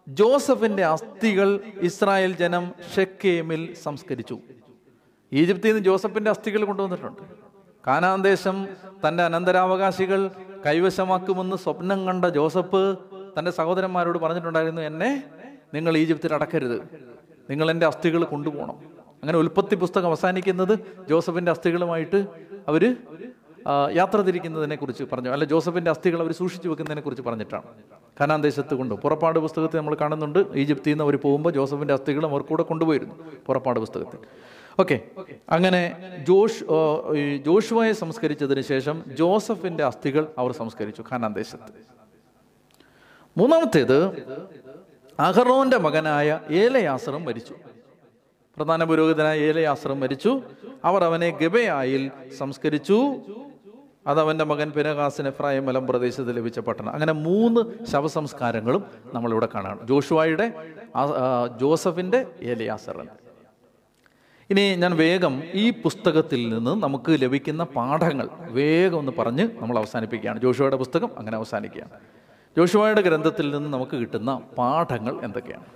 ജോസഫിന്റെ 0.09 0.85
അസ്ഥികൾ 0.85 1.49
ഇസ്രായേൽ 1.89 2.33
ജനം 2.37 2.65
ഷെക്കേമിൽ 2.95 3.75
സംസ്കരിച്ചു. 3.83 4.37
ഈജിപ്തിൽ 5.33 5.69
നിന്ന് 5.69 5.85
ജോസഫിന്റെ 5.85 6.31
അസ്ഥികൾ 6.31 6.65
കൊണ്ടുവന്നിട്ടുണ്ട്. 6.65 7.23
കാനാന്തേശം 7.87 8.57
തന്റെ 9.05 9.23
അനന്തരാവകാശികൾ 9.23 10.21
കൈവശമാക്കുമെന്ന് 10.67 11.57
സ്വപ്നം 11.57 12.07
കണ്ട 12.07 12.25
ജോസഫ് 12.39 12.83
തന്റെ 13.39 13.51
സഹോദരന്മാരോട് 13.51 14.19
പറഞ്ഞിട്ടുണ്ടായിരുന്നു 14.19 14.83
എന്നെ 14.83 15.11
നിങ്ങൾ 15.75 15.97
ഈജിപ്തിൽ 15.97 16.35
അടക്കരുത്. 16.35 16.79
നിങ്ങൾ 17.51 17.71
എന്റെ 17.71 17.87
അസ്ഥികൾ 17.87 18.25
കൊണ്ടുപോകണം. 18.25 18.77
അങ്ങനെ 19.23 19.39
ഉൽപ്പത്തി 19.39 19.75
പുസ്തകം 19.75 20.07
അവസാനിക്കുന്നത് 20.07 20.75
ജോസഫിന്റെ 21.09 21.51
അസ്ഥികളുമായിട്ട് 21.53 22.21
അവർ 22.69 22.85
യാത്ര 23.93 24.21
തിരിക്കുന്നതിനെ 24.21 24.77
കുറിച്ച് 24.77 25.05
പറഞ്ഞു. 25.13 25.31
അല്ല 25.31 25.45
ജോസഫിന്റെ 25.45 25.91
അസ്ഥികൾ 25.91 26.21
അവർ 26.21 26.33
സൂക്ഷിച്ചു 26.33 26.69
വെക്കുന്നതിനെ 26.69 27.03
കുറിച്ച് 27.03 27.23
പറഞ്ഞിട്ടാണ്. 27.23 27.63
ഖനാൻ 28.21 28.43
ദേശത്ത് 28.43 28.75
കൊണ്ട്. 28.75 28.95
പുറപ്പാട് 28.95 29.39
പുസ്തകത്തിൽ 29.39 29.79
നമ്മൾ 29.79 29.95
കാണുന്നുണ്ട്. 29.95 30.39
ഈജിപ്തിൽ 30.55 30.91
നിന്ന് 30.91 31.05
അവർ 31.05 31.17
പോകുമ്പോൾ 31.17 31.51
ജോസഫിന്റെ 31.53 31.95
അസ്ഥികളും 31.95 32.31
അവർ 32.31 32.43
കൂടെ 32.43 32.63
കൊണ്ടുപോയിരുന്നു 32.63 33.15
പുറപ്പാട് 33.47 33.81
പുസ്തകത്തിൽ. 33.81 34.19
ഓക്കെ. 34.81 35.01
അങ്ങനെ 35.51 35.83
ജോഷ് 36.29 36.65
ജോഷുവയെ 37.45 37.93
സംസ്കരിച്ചതിന് 37.93 38.61
ശേഷം 38.61 39.05
ജോസഫിന്റെ 39.07 39.85
അസ്ഥികൾ 39.85 40.27
അവർ 40.39 40.53
സംസ്കരിച്ചു 40.53 41.05
ഖനാൻ 41.13 41.33
ദേശത്ത്. 41.33 41.73
മൂന്നാമത്തേത് 43.37 43.97
അഹറോന്റെ 45.21 45.79
മകനായ 45.79 46.41
ഏലയാസറും 46.51 47.25
മരിച്ചു. 47.25 47.55
പ്രധാന 48.57 48.85
പുരോഹിതനായ 48.85 49.41
ഏലയാസറും 49.41 50.01
മരിച്ചു. 50.01 50.43
അവർ 50.85 51.05
അവനെ 51.05 51.31
ഗബയായിൽ 51.31 52.11
സംസ്കരിച്ചു. 52.39 53.17
അത് 54.11 54.21
അവന്റെ 54.21 54.45
മകൻ 54.51 54.69
പിനകാസിന് 54.77 55.29
എഫ്രായം 55.29 55.67
മലം 55.67 55.87
പ്രദേശത്ത് 55.87 56.37
ലഭിച്ച 56.37 56.59
പട്ടണം. 56.59 56.93
അങ്ങനെ 56.97 57.13
മൂന്ന് 57.13 57.61
ശവസംസ്കാരങ്ങളും 57.93 58.85
നമ്മളിവിടെ 59.15 59.49
കാണാണ് 59.55 59.89
ജോഷുവായുടെ 59.89 60.47
ജോസഫിന്റെ 61.61 62.21
ഏലയാസറിന്റെ 62.53 63.17
ഇനി 64.51 64.63
ഞാൻ 64.83 64.93
വേഗം 64.97 65.35
ഈ 65.63 65.71
പുസ്തകത്തിൽ 65.83 66.41
നിന്ന് 66.55 66.73
നമുക്ക് 66.85 67.13
ലഭിക്കുന്ന 67.23 67.65
പാഠങ്ങൾ 67.65 68.29
വേഗം 68.59 68.99
ഒന്ന് 68.99 69.13
പറഞ്ഞ് 69.19 69.45
നമ്മൾ 69.61 69.77
അവസാനിപ്പിക്കുകയാണ്. 69.79 70.39
ജോഷുവയുടെ 70.41 70.77
പുസ്തകം 70.77 71.11
അങ്ങനെ 71.19 71.37
അവസാനിക്കുകയാണ്. 71.37 71.93
ജോഷുവയുടെ 72.57 73.01
ഗ്രന്ഥത്തിൽ 73.01 73.47
നിന്ന് 73.55 73.69
നമുക്ക് 73.73 73.97
കിട്ടുന്ന 73.97 74.31
പാഠങ്ങൾ 74.59 75.15
എന്തൊക്കെയാണ്? 75.25 75.69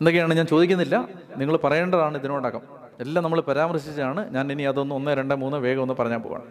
എന്തൊക്കെയാണ് 0.00 0.34
ഞാൻ 0.34 0.46
ചോദിക്കുന്നില്ല. 0.46 0.96
നിങ്ങൾ 1.36 1.56
പറയേണ്ടതാണ് 1.64 2.18
ഇതിനോടകം. 2.18 2.62
എല്ലാം 3.00 3.22
നമ്മൾ 3.24 3.40
പരാമർശിച്ചാണ് 3.40 4.34
ഞാൻ 4.34 4.52
ഇനി 4.52 4.62
അതൊന്ന് 4.62 4.94
ഒന്ന് 4.94 5.10
രണ്ട് 5.10 5.34
മൂന്ന് 5.34 5.56
വേഗം 5.56 5.82
ഒന്ന് 5.82 5.94
പറഞ്ഞാൽ 5.94 6.18
പോവാണ്. 6.18 6.46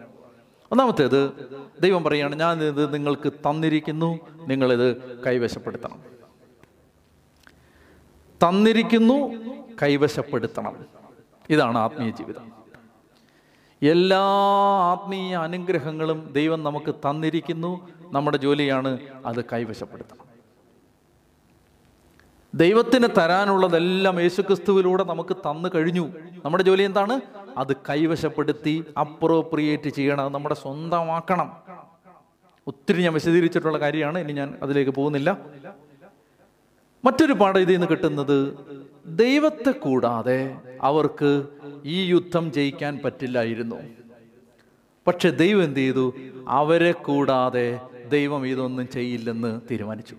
ഒന്നാമത്തേത് 0.72 1.32
ദൈവം 1.80 2.04
പറയാണ് 2.04 2.36
ഞാൻ 2.36 2.64
ഇത് 2.64 2.94
നിങ്ങൾക്ക് 2.94 3.32
തന്നിരിക്കുന്നു 3.32 4.18
നിങ്ങളിത് 4.48 5.18
കൈവശപ്പെടുത്തണം. 5.22 6.02
തന്നിരിക്കുന്നു 8.48 9.32
കൈവശപ്പെടുത്തണം. 9.82 10.84
ഇതാണ് 11.50 11.78
ആത്മീയ 11.78 12.10
ജീവിതം. 12.10 12.52
എല്ലാ 13.82 14.20
ആത്മീയ 14.92 15.36
അനുഗ്രഹങ്ങളും 15.36 16.32
ദൈവം 16.32 16.62
നമുക്ക് 16.62 16.94
തന്നിരിക്കുന്നു 16.94 17.88
നമ്മുടെ 18.12 18.36
ജോലിയാണ് 18.36 18.98
അത് 19.26 19.44
കൈവശപ്പെടുത്തണം. 19.44 20.26
ദൈവത്തിന് 22.54 23.08
തരാനുള്ളതെല്ലാം 23.18 24.20
യേശുക്രിസ്തുവിലൂടെ 24.20 25.04
നമുക്ക് 25.04 25.36
തന്നു 25.36 25.68
കഴിഞ്ഞു. 25.74 26.12
നമ്മുടെ 26.44 26.64
ജോലി 26.64 26.82
എന്താണ്? 26.82 27.20
അത് 27.56 27.76
കൈവശപ്പെടുത്തി 27.76 28.84
അപ്രോപ്രിയേറ്റ് 29.00 29.88
ചെയ്യണം. 29.88 30.32
നമ്മുടെ 30.32 30.54
സ്വന്തമാക്കണം. 30.54 31.52
ഒത്തിരി 32.66 33.02
ഞാൻ 33.02 33.12
വിശദീകരിച്ചിട്ടുള്ള 33.12 33.78
കാര്യമാണ്. 33.78 34.18
ഇനി 34.18 34.32
ഞാൻ 34.32 34.58
അതിലേക്ക് 34.62 34.90
പോകുന്നില്ല. 34.90 35.38
മറ്റൊരു 37.04 37.32
പാഠം 37.32 37.58
ഇതിൽ 37.58 37.72
നിന്ന് 37.72 37.86
കിട്ടുന്നത് 37.86 38.58
ദൈവത്തെ 39.06 39.70
കൂടാതെ 39.70 40.56
അവർക്ക് 40.82 41.44
ഈ 41.84 42.06
യുദ്ധം 42.06 42.52
ജയിക്കാൻ 42.52 43.00
പറ്റില്ലായിരുന്നു. 43.04 43.76
പക്ഷെ 45.06 45.30
ദൈവം 45.30 45.64
എന്ത് 45.64 45.78
ചെയ്തു? 45.78 46.14
അവരെ 46.48 46.92
കൂടാതെ 46.92 47.80
ദൈവം 48.08 48.46
ഇതൊന്നും 48.46 48.88
ചെയ്യില്ലെന്ന് 48.88 49.60
തീരുമാനിച്ചു. 49.70 50.14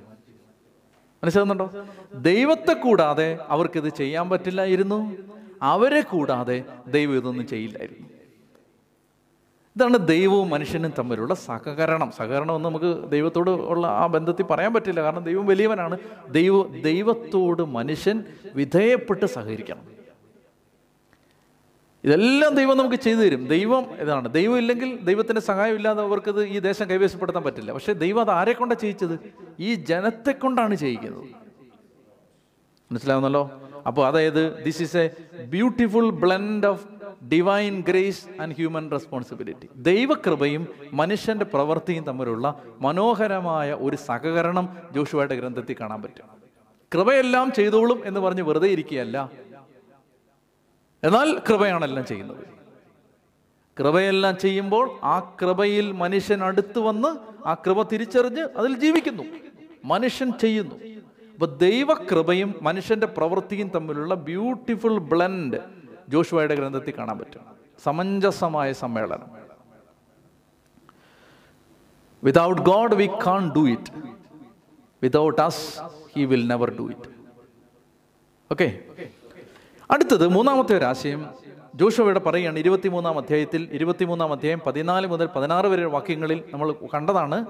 മനസ്സിലാകുന്നുണ്ടോ 1.24 1.72
ദൈവത്തെ 2.14 2.74
കൂടാതെ 2.74 3.40
അവർക്കിത് 3.48 3.90
ചെയ്യാൻ 3.90 4.30
പറ്റില്ലായിരുന്നു. 4.30 5.16
അവരെ 5.62 6.02
കൂടാതെ 6.02 6.64
ദൈവം 6.88 7.18
ഇതൊന്നും 7.18 7.48
ചെയ്യില്ലായിരുന്നു. 7.48 8.08
ഇതാണ് 9.76 10.08
ദൈവവും 10.08 10.50
മനുഷ്യനും 10.50 10.94
തമ്മിലുള്ള 11.00 11.34
സഹകരണം. 11.34 12.12
സഹകരണം 12.12 12.56
എന്ന് 12.56 12.70
നമുക്ക് 12.70 13.10
ദൈവത്തോട് 13.10 13.50
ഉള്ള 13.50 13.88
ആ 13.88 14.08
ബന്ധത്തിൽ 14.08 14.44
പറയാൻ 14.44 14.74
പറ്റില്ല. 14.74 15.02
കാരണം 15.02 15.24
ദൈവം 15.24 15.46
വലിയവനാണ്. 15.46 15.98
ദൈവ 16.30 16.82
ദൈവത്തോട് 16.82 17.66
മനുഷ്യൻ 17.66 18.24
വിധേയപ്പെട്ട് 18.54 19.26
സഹകരിക്കണം. 19.26 19.98
ഇതെല്ലാം 22.04 22.56
ദൈവം 22.56 22.78
നമുക്ക് 22.78 22.96
ചെയ്തു 22.96 23.20
തരും. 23.20 23.46
ദൈവം 23.46 23.96
ഇതാണ്. 24.02 24.34
ദൈവം 24.34 24.58
ഇല്ലെങ്കിൽ 24.58 25.00
ദൈവത്തിന്റെ 25.02 25.42
സഹായം 25.42 25.76
ഇല്ലാതെ 25.76 26.04
അവർക്കത് 26.04 26.46
ഈ 26.46 26.60
ദേശം 26.60 26.90
കൈവശപ്പെടുത്താൻ 26.90 27.44
പറ്റില്ല. 27.44 27.72
പക്ഷേ 27.72 27.94
ദൈവം 27.94 28.22
അത് 28.22 28.32
ആരെ 28.32 28.54
കൊണ്ടാണ് 28.54 28.80
ചെയ്യിച്ചത്? 28.80 29.20
ഈ 29.60 29.76
ജനത്തെ 29.76 30.32
കൊണ്ടാണ് 30.32 30.76
ചെയ്യിക്കുന്നത്. 30.76 31.24
മനസ്സിലാവുന്നല്ലോ? 32.92 33.67
അപ്പോൾ 33.88 34.08
അതായത് 34.08 34.64
this 34.64 34.82
is 34.82 34.98
a 34.98 35.10
beautiful 35.44 36.10
blend 36.10 36.68
of 36.68 36.86
divine 37.34 37.82
grace 37.82 38.42
and 38.42 38.56
human 38.56 38.92
responsibility 38.92 39.70
ദൈവകൃപയും 39.76 40.68
മനുഷ്യന്റെ 40.94 41.46
പ്രവൃത്തിയും 41.46 42.04
തമ്മിലുള്ള 42.04 42.64
മനോഹരമായ 42.80 43.74
ഒരു 43.74 43.96
സഹകരണം 43.96 44.78
ജോഷുവായിട്ട് 44.92 45.36
ഗ്രന്ഥത്തിൽ 45.36 45.76
കാണാൻ 45.82 46.02
പറ്റും. 46.02 46.26
കൃപയെല്ലാം 46.94 47.52
ചെയ്തോളും 47.52 48.02
എന്ന് 48.06 48.20
പറഞ്ഞ് 48.20 48.42
വെറുതെ 48.42 48.68
ഇരിക്കുകയല്ല. 48.68 49.32
എന്നാൽ 51.04 51.42
കൃപയാണെല്ലാം 51.50 52.06
ചെയ്യുന്നത്. 52.06 52.44
കൃപയെല്ലാം 53.80 54.38
ചെയ്യുമ്പോൾ 54.38 55.00
ആ 55.04 55.20
കൃപയിൽ 55.42 55.92
മനുഷ്യൻ 55.92 56.44
അടുത്ത് 56.44 56.80
വന്ന് 56.80 57.08
ആ 57.48 57.54
കൃപ 57.54 57.82
തിരിച്ചറിഞ്ഞ് 57.82 58.48
അതിൽ 58.58 58.80
ജീവിക്കുന്നു. 58.80 59.24
മനുഷ്യൻ 59.86 60.32
ചെയ്യുന്നു. 60.42 60.97
അപ്പൊ 61.38 61.46
ദൈവകൃപയും 61.46 62.56
മനുഷ്യന്റെ 62.62 63.08
പ്രവൃത്തിയും 63.08 63.68
തമ്മിലുള്ള 63.76 64.14
ബ്യൂട്ടിഫുൾ 64.14 64.98
ബ്ലെൻഡ് 65.00 65.60
ജോഷുവയുടെ 66.10 66.56
ഗ്രന്ഥത്തിൽ 66.56 66.94
കാണാൻ 66.98 67.18
പറ്റും. 67.20 67.42
സമഞ്ജസമായ 67.84 68.74
സമ്മേളനം. 68.74 69.30
Without 72.24 72.62
God 72.62 72.96
we 72.96 73.08
can 73.28 73.52
do 73.56 73.70
it 73.70 73.92
without 75.04 75.42
us 75.42 75.82
he 76.16 76.22
will 76.22 76.48
never 76.48 76.70
do 76.80 76.90
it 76.92 77.10
okay 78.52 78.68
അടുത്തത് 79.92 80.28
മൂന്നാമത്തെ 80.28 80.78
ഒരു 80.78 80.86
ആശയം 80.86 81.26
ജോഷുവയുടെ 81.76 82.20
പറയുകയാണ് 82.20 82.60
ഇരുപത്തിമൂന്നാം 82.60 83.18
അധ്യായത്തിൽ 83.18 83.70
ഇരുപത്തിമൂന്നാം 83.72 84.34
അധ്യായം 84.34 84.62
പതിനാല് 84.68 85.08
മുതൽ 85.08 85.30
പതിനാറ് 85.36 85.68
വരെ 85.68 85.86
വാക്യങ്ങളിൽ 85.86 86.44
നമ്മൾ 86.54 86.76
കണ്ടതാണ്. 86.94 87.46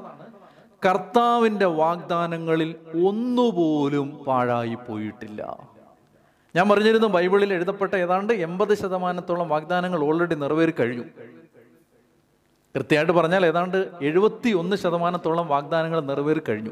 കർത്താവിന്റെ 0.85 1.65
വാഗ്ദാനങ്ങളിൽ 1.65 2.75
ഒന്നുപോലും 3.07 4.23
പാഴായി 4.27 4.75
പോയിട്ടില്ല 4.75 5.59
ഞാൻ 6.55 6.69
പറഞ്ഞിരുന്നു 6.69 7.07
ബൈബിളിൽ 7.07 7.53
എഴുതപ്പെട്ട 7.53 7.95
ഏതാണ്ട് 7.95 8.33
എൺപത് 8.33 8.73
ശതമാനത്തോളം 8.73 9.49
വാഗ്ദാനങ്ങൾ 9.49 10.03
ഓൾറെഡി 10.03 10.35
നിറവേറി 10.35 10.73
കഴിഞ്ഞു. 10.79 11.03
കൃത്യമായിട്ട് 12.75 13.13
പറഞ്ഞാൽ 13.13 13.45
ഏതാണ്ട് 13.45 13.91
എഴുപത്തി 14.01 14.49
ഒന്ന് 14.49 14.75
ശതമാനത്തോളം 14.75 15.47
വാഗ്ദാനങ്ങൾ 15.47 15.99
നിറവേറി 15.99 16.41
കഴിഞ്ഞു. 16.49 16.71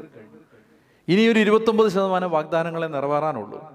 ഇനി 1.08 1.28
ഒരു 1.28 1.38
ഇരുപത്തൊമ്പത് 1.38 1.88
ശതമാനം 1.88 2.30
വാഗ്ദാനങ്ങളെ 2.30 2.86
നിറവേറാനുള്ളൂ. 2.86 3.70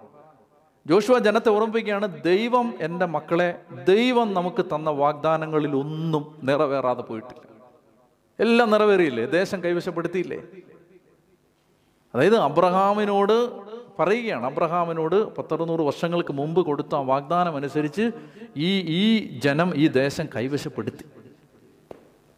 ജോഷുവ 0.87 1.19
ജനത്തെ 1.19 1.49
ഓർമ്മിപ്പിക്കുകയാണ് 1.49 2.23
ദൈവം 2.23 2.73
എന്റെ 2.81 3.05
മക്കളെ 3.05 3.61
ദൈവം 3.87 4.33
നമുക്ക് 4.33 4.65
തന്ന 4.65 4.89
വാഗ്ദാനങ്ങളിൽ 4.89 5.75
ഒന്നും 5.75 6.39
നിറവേറാതെ 6.43 7.01
പോയിട്ടില്ല. 7.01 7.50
എല്ലാം 8.41 8.71
നിറവേറിയില്ലേ? 8.71 9.25
ദേശം 9.25 9.63
കൈവശപ്പെടുത്തിയില്ലേ? 9.63 10.43
അതായത് 12.15 12.35
അബ്രഹാമിനോട് 12.35 13.49
പറയുകയാണ്. 13.99 14.45
അബ്രഹാമിനോട് 14.45 15.35
പത്തറുന്നൂറ് 15.35 15.79
വർഷങ്ങൾക്ക് 15.79 16.33
മുമ്പ് 16.33 16.61
കൊടുത്ത 16.61 16.95
വാഗ്ദാനം 16.95 17.55
അനുസരിച്ച് 17.55 18.11
ഈ 18.57 18.79
ഈ 18.79 19.39
ജനം 19.39 19.73
ഈ 19.75 19.87
ദേശം 19.87 20.25
കൈവശപ്പെടുത്തി. 20.35 21.03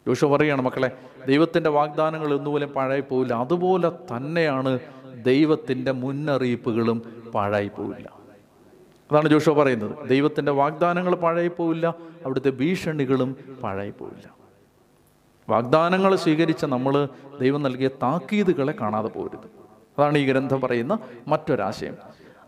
ജോഷു 0.07 0.25
പറയുകയാണ് 0.25 0.61
മക്കളെ 0.61 0.91
ദൈവത്തിന്റെ 1.27 1.69
വാഗ്ദാനങ്ങൾ 1.69 2.33
ഒന്നുപോലെ 2.33 2.65
പാഴായി 2.65 3.01
പോവില്ല 3.01 3.33
അതുപോലെ 3.33 3.89
തന്നെയാണ് 3.89 4.79
ദൈവത്തിന്റെ 5.23 5.91
മുന്നറിയിപ്പുകളും 5.91 6.97
പാഴായി 7.35 7.67
പോവില്ല 7.67 8.09
അതാണ് 9.11 9.27
ജോഷോ 9.29 9.53
പറയുന്നത്. 9.53 10.09
ദൈവത്തിന്റെ 10.09 10.51
വാഗ്ദാനങ്ങൾ 10.51 11.15
പാഴായി 11.15 11.47
പോവില്ല 11.47 11.95
അവിടുത്തെ 12.25 12.49
ഭീഷണികളും 12.49 13.37
പാഴായി 13.63 13.89
പോവില്ല 13.89 14.42
വാഗ്ദാനങ്ങൾ 15.49 16.15
സ്വീകരിച്ച 16.15 16.65
നമ്മൾ 16.65 17.07
ദൈവം 17.41 17.63
നൽകിയ 17.63 17.87
താക്കീതുകളെ 17.87 18.73
കാണാതെ 18.81 19.07
പോരുത്. 19.07 19.63
അതാണ് 19.97 20.17
ഈ 20.17 20.25
ഗ്രന്ഥം 20.25 20.61
പറയുന്ന 20.61 20.99
മറ്റൊരാശയം. 21.27 21.97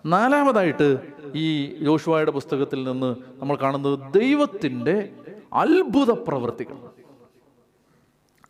നാലാമതായിട്ട് 0.06 0.98
ഈ 1.36 1.76
യോശുവായുടെ 1.84 2.32
പുസ്തകത്തിൽ 2.32 2.84
നിന്ന് 2.84 3.16
നമ്മൾ 3.38 3.56
കാണുന്നത് 3.56 4.14
ദൈവത്തിന്റെ 4.14 5.10
അത്ഭുത 5.54 6.12
പ്രവൃത്തികൾ. 6.12 6.78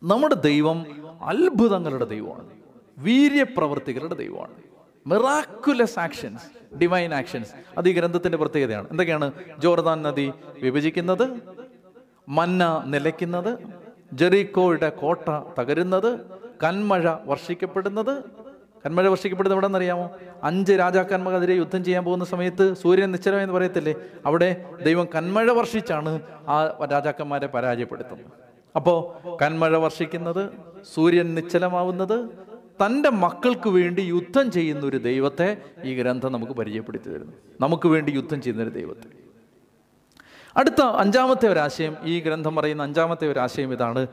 നമ്മുടെ 0.02 0.34
ദൈവം 0.34 0.86
അത്ഭുതങ്ങളുടെ 1.22 2.04
ദൈവമാണ്. 2.04 2.50
വീര്യപ്രവൃത്തികളുടെ 2.98 4.14
ദൈവമാണ്. 4.14 4.52
മിറാക്കുലസ് 5.06 5.98
ആക്ഷൻസ് 5.98 6.76
ഡിവൈൻ 6.76 7.14
ആക്ഷൻസ് 7.14 7.50
അത് 7.78 7.88
ഈ 7.88 7.92
ഗ്രന്ഥത്തിന്റെ 7.92 8.38
പ്രത്യേകതയാണ്. 8.38 8.90
എന്തൊക്കെയാണ്? 8.90 9.32
ജോർദാൻ 9.58 10.02
നദി 10.02 10.32
വിഭജിക്കുന്നത് 10.62 11.42
മന്ന 12.28 12.82
നിലയ്ക്കുന്നത് 12.86 13.85
ജെറിക്കോയുടെ 14.16 14.88
കോട്ട 14.88 15.28
തകരുന്നത് 15.60 16.20
കന്മഴ 16.64 17.14
വർഷിക്കപ്പെടുന്നത്. 17.24 18.24
കന്മഴ 18.86 19.08
വർഷിക്കപ്പെടുന്നത് 19.08 19.56
എവിടെ 19.56 19.66
നിന്നറിയാമോ 19.66 20.10
അഞ്ച് 20.42 20.72
രാജാക്കന്മാർക്കെതിരെ 20.72 21.54
യുദ്ധം 21.54 21.84
ചെയ്യാൻ 21.84 22.04
പോകുന്ന 22.04 22.24
സമയത്ത് 22.24 22.74
സൂര്യൻ 22.74 23.12
നിശ്ചലം 23.12 23.42
എന്ന് 23.42 23.54
പറയത്തില്ലേ? 23.54 23.94
അവിടെ 24.26 24.64
ദൈവം 24.84 25.08
കന്മഴ 25.14 25.50
വർഷിച്ചാണ് 25.50 26.20
ആ 26.48 26.78
രാജാക്കന്മാരെ 26.92 27.46
പരാജയപ്പെടുത്തുന്നത്. 27.46 28.26
അപ്പോ 28.76 29.20
കന്മഴ 29.42 29.76
വർഷിക്കുന്നത് 29.76 30.50
സൂര്യൻ 30.94 31.34
നിശ്ചലമാവുന്നത് 31.34 32.28
തന്റെ 32.84 33.10
മക്കൾക്ക് 33.10 33.68
വേണ്ടി 33.68 34.00
യുദ്ധം 34.00 34.50
ചെയ്യുന്ന 34.50 34.86
ഒരു 34.86 34.96
ദൈവത്തെ 34.96 35.56
ഈ 35.84 35.94
ഗ്രന്ഥം 35.94 36.32
നമുക്ക് 36.32 36.52
പരിചയപ്പെടുത്തി 36.52 37.10
തരുന്നു. 37.10 37.32
നമുക്ക് 37.60 37.88
വേണ്ടി 37.88 38.10
യുദ്ധം 38.10 38.42
ചെയ്യുന്ന 38.42 38.62
ഒരു 38.62 38.70
ദൈവത്തെ. 38.70 39.25
അടുത്ത 40.56 40.82
അഞ്ചാമത്തെ 40.82 41.48
ഒരാശയം 41.48 41.96
ഈ 42.02 42.20
ഗ്രന്ഥം 42.20 42.56
പറയുന്ന 42.56 42.82
അഞ്ചാമത്തെ 42.82 43.26
ഒരാശയം 43.26 43.72
ഇതാണ്. 43.72 44.06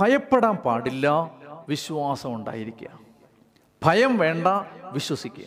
ഭയപ്പെടാൻ 0.00 0.56
പാടില്ല 0.56 1.34
വിശ്വാസം 1.68 2.34
ഉണ്ടായിരിക്കുക. 2.34 2.88
ഭയം 3.84 4.18
വേണ്ട 4.18 4.46
വിശ്വസിക്കുക. 4.92 5.44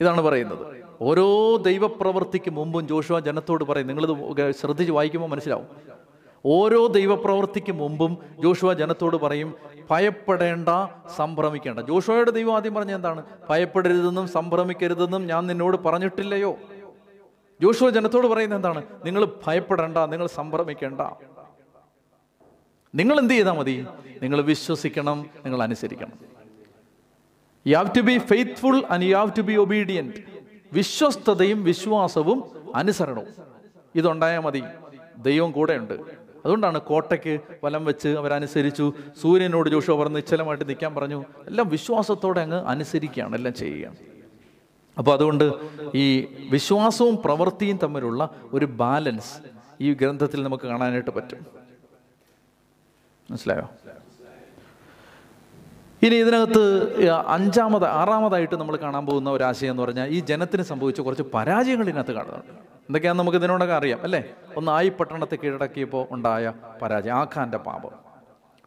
ഇതാണ് 0.00 0.20
പറയുന്നത്. 0.20 0.84
ഓരോ 1.00 1.56
ദൈവപ്രവൃത്തിക്ക് 1.56 2.50
മുമ്പും 2.50 2.88
ജോഷുവ 2.88 3.20
ജനത്തോട് 3.20 3.64
പറയും 3.64 3.86
നിങ്ങളിത് 3.86 4.52
ശ്രദ്ധിച്ച് 4.52 4.92
വായിക്കുമ്പോൾ 4.92 5.28
മനസ്സിലാവും. 5.28 5.66
ഓരോ 6.46 6.86
ദൈവപ്രവൃത്തിക്ക് 6.86 7.72
മുമ്പും 7.72 8.18
ജോഷുവ 8.38 8.72
ജനത്തോട് 8.72 9.16
പറയും 9.16 9.54
ഭയപ്പെടേണ്ട 9.90 10.68
സംഭ്രമിക്കേണ്ട. 11.16 11.80
ജോഷുവയുടെ 11.80 12.30
ദൈവം 12.30 12.56
ആദ്യം 12.56 12.74
പറഞ്ഞ 12.74 12.94
എന്താണ്? 12.94 13.22
ഭയപ്പെടരുതെന്നും 13.50 14.28
സംഭ്രമിക്കരുതെന്നും 14.28 15.26
ഞാൻ 15.26 15.46
നിന്നോട് 15.46 15.76
പറഞ്ഞിട്ടില്ലയോ? 15.76 16.56
ജോഷുവ 17.62 17.90
ജനത്തോട് 17.90 18.26
പറയുന്നത് 18.26 18.58
എന്താണ്? 18.58 18.84
നിങ്ങൾ 19.04 19.24
ഭയപ്പെടേണ്ട 19.46 19.98
നിങ്ങൾ 19.98 20.26
സംഭ്രമിക്കേണ്ട. 20.26 21.00
നിങ്ങൾ 22.94 23.18
എന്ത് 23.18 23.34
ചെയ്താൽ 23.34 23.52
മതി? 23.52 23.86
നിങ്ങൾ 24.22 24.40
വിശ്വസിക്കണം 24.40 25.30
നിങ്ങൾ 25.44 25.62
അനുസരിക്കണം. 25.62 26.12
You 27.66 27.76
have 27.76 27.88
to 27.96 28.00
be 28.00 28.18
faithful 28.18 28.82
and 28.90 29.04
you 29.04 29.16
have 29.16 29.30
to 29.38 29.42
be 29.42 29.52
obedient 29.52 30.16
വിശ്വസ്തതയും 30.72 31.64
വിശ്വാസവും 31.64 32.44
അനുസരണവും 32.76 33.26
ഇതുണ്ടായാൽ 33.94 34.40
മതി. 34.40 34.62
ദൈവം 35.18 35.52
കൂടെയുണ്ട്. 35.52 35.92
അതുകൊണ്ടാണ് 36.44 36.80
കോട്ടയ്ക്ക് 36.80 37.40
വലം 37.64 37.84
വെച്ച് 37.84 38.08
അവരനുസരിച്ചു. 38.08 38.92
സൂര്യനോട് 39.20 39.70
ജോഷുവ 39.70 40.02
പറഞ്ഞ് 40.02 40.16
നിശ്ചലമായിട്ട് 40.16 40.68
നിൽക്കാൻ 40.68 40.94
പറഞ്ഞു. 40.94 41.24
എല്ലാം 41.46 41.68
വിശ്വാസത്തോടെ 41.68 42.40
അങ്ങ് 42.40 42.64
അനുസരിക്കുകയാണ് 42.64 43.36
എല്ലാം 43.36 43.54
ചെയ്യുകയാണ്. 43.54 43.96
അപ്പോൾ 44.98 45.12
അതുകൊണ്ട് 45.12 45.52
ഈ 45.94 46.26
വിശ്വാസവും 46.50 47.22
പ്രവൃത്തിയും 47.24 47.78
തമ്മിലുള്ള 47.82 48.30
ഒരു 48.52 48.64
ബാലൻസ് 48.64 49.34
ഈ 49.80 49.94
ഗ്രന്ഥത്തിൽ 49.94 50.42
നമുക്ക് 50.42 50.64
കാണാനായിട്ട് 50.64 51.10
പറ്റും. 51.10 51.46
മനസ്സിലായോ? 53.30 53.70
ഇനി 56.02 56.14
ഇതിനകത്ത് 56.14 56.62
അഞ്ചാമത് 57.26 57.84
ആറാമതായിട്ട് 57.84 58.54
നമ്മൾ 58.54 58.76
കാണാൻ 58.76 59.06
പോകുന്ന 59.06 59.30
ഒരു 59.30 59.44
ആശയം 59.44 59.70
എന്ന് 59.70 59.82
പറഞ്ഞാൽ 59.82 60.08
ഈ 60.08 60.20
ജനത്തിന് 60.20 60.62
സംഭവിച്ച 60.62 61.00
കുറച്ച് 61.00 61.22
പരാജയങ്ങൾ 61.34 61.88
ഇതിനകത്ത് 61.88 62.12
കാണുന്നുണ്ട്. 62.12 62.52
എന്തൊക്കെയാണെന്ന് 62.52 63.22
നമുക്ക് 63.22 63.38
ഇതിനോടൊക്കെ 63.38 63.74
അറിയാം 63.74 64.02
അല്ലേ? 64.02 64.24
ഒന്ന് 64.56 64.72
ആയി 64.72 64.88
പട്ടണത്തെ 64.88 65.36
കീഴടക്കിയപ്പോൾ 65.36 66.06
ഉണ്ടായ 66.10 66.52
പരാജയം 66.82 67.16
ആഖാന്റെ 67.16 67.58
പാപം. 67.58 68.09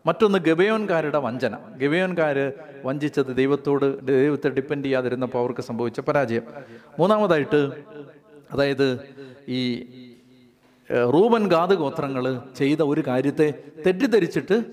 മറ്റൊന്ന് 0.06 0.40
ഗബയോൻകാരുടെ 0.40 1.18
വഞ്ചന. 1.18 1.58
ഗബയോൻകാർ 1.78 2.52
വഞ്ചിച്ചത് 2.86 3.36
ദൈവത്തോട് 3.36 4.08
ദൈവത്തെ 4.08 4.50
ഡിപ്പെൻഡ് 4.50 4.86
ചെയ്യാതിരുന്നപ്പോൾ 4.86 5.40
അവർക്ക് 5.40 5.62
സംഭവിച്ച 5.62 6.00
പരാജയം. 6.00 6.42
മൂന്നാമതായിട്ട് 7.00 7.72
അതായത് 8.52 9.00
ഈ 9.48 9.62
റൂമൻ 11.14 11.48
ഗാദ് 11.48 11.74
ഗോത്രങ്ങൾ 11.74 12.42
ചെയ്ത 12.58 12.82
ഒരു 12.82 13.04
കാര്യത്തെ 13.08 13.54
തെറ്റിദ്ധരിച്ചിട്ട് 13.86 14.64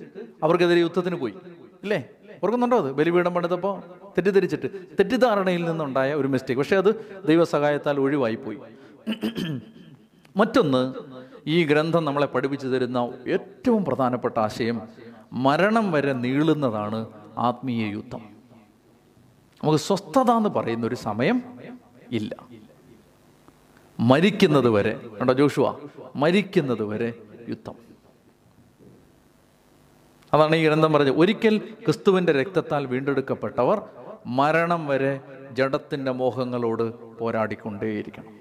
അവർക്കെതിരെ 0.42 0.80
യുദ്ധത്തിന് 0.80 1.16
പോയി. 1.16 1.34
ഇല്ലേ? 1.82 2.08
ഓർക്കുന്നുണ്ടോ 2.44 2.76
അത്? 2.78 2.92
ബലിപീഠം 2.92 3.34
പണിതപ്പോൾ 3.34 3.80
തെറ്റിദ്ധരിച്ചിട്ട്. 4.10 4.66
തെറ്റിദ്ധാരണയിൽ 4.98 5.64
നിന്നുണ്ടായ 5.64 6.14
ഒരു 6.14 6.28
മിസ്റ്റേക്ക് 6.28 6.62
പക്ഷേ 6.62 6.76
അത് 6.76 6.90
ദൈവസഹായത്താൽ 7.26 8.00
ഒഴിവായിപ്പോയി. 8.00 8.58
മറ്റൊന്ന് 10.36 10.94
ഈ 11.46 11.64
ഗ്രന്ഥം 11.64 12.04
നമ്മളെ 12.04 12.26
പഠിപ്പിച്ചു 12.26 12.66
തരുന്ന 12.66 13.12
ഏറ്റവും 13.28 13.84
പ്രധാനപ്പെട്ട 13.84 14.38
ആശയം 14.38 14.80
മരണം 15.32 15.92
വരെ 15.92 16.12
നീളുന്നതാണ് 16.12 17.06
ആത്മീയ 17.38 17.86
യുദ്ധം. 17.86 18.20
നമുക്ക് 19.64 19.78
സ്വസ്ഥത 19.78 20.30
എന്ന് 20.30 20.48
പറയുന്ന 20.48 20.86
ഒരു 20.86 20.94
സമയം 20.94 21.42
ഇല്ല. 22.12 22.36
മരിക്കുന്നത് 24.00 24.70
വരെ 24.70 25.00
കണ്ടോ 25.20 25.32
ജോഷുവ? 25.32 25.88
മരിക്കുന്നത് 26.16 26.84
വരെ 26.84 27.14
യുദ്ധം. 27.48 27.74
അതാണ് 30.34 30.56
ഈ 30.56 30.66
ഗ്രന്ഥം 30.66 30.92
പറഞ്ഞത്. 30.92 31.20
ഒരിക്കൽ 31.20 31.58
ക്രിസ്തുവിന്റെ 31.58 32.32
രക്തത്താൽ 32.32 32.86
വീണ്ടെടുക്കപ്പെട്ടവർ 32.86 33.82
മരണം 34.26 34.86
വരെ 34.86 35.20
ജഡത്തിന്റെ 35.52 36.10
മോഹങ്ങളോട് 36.10 37.16
പോരാടിക്കൊണ്ടേയിരിക്കണം. 37.18 38.39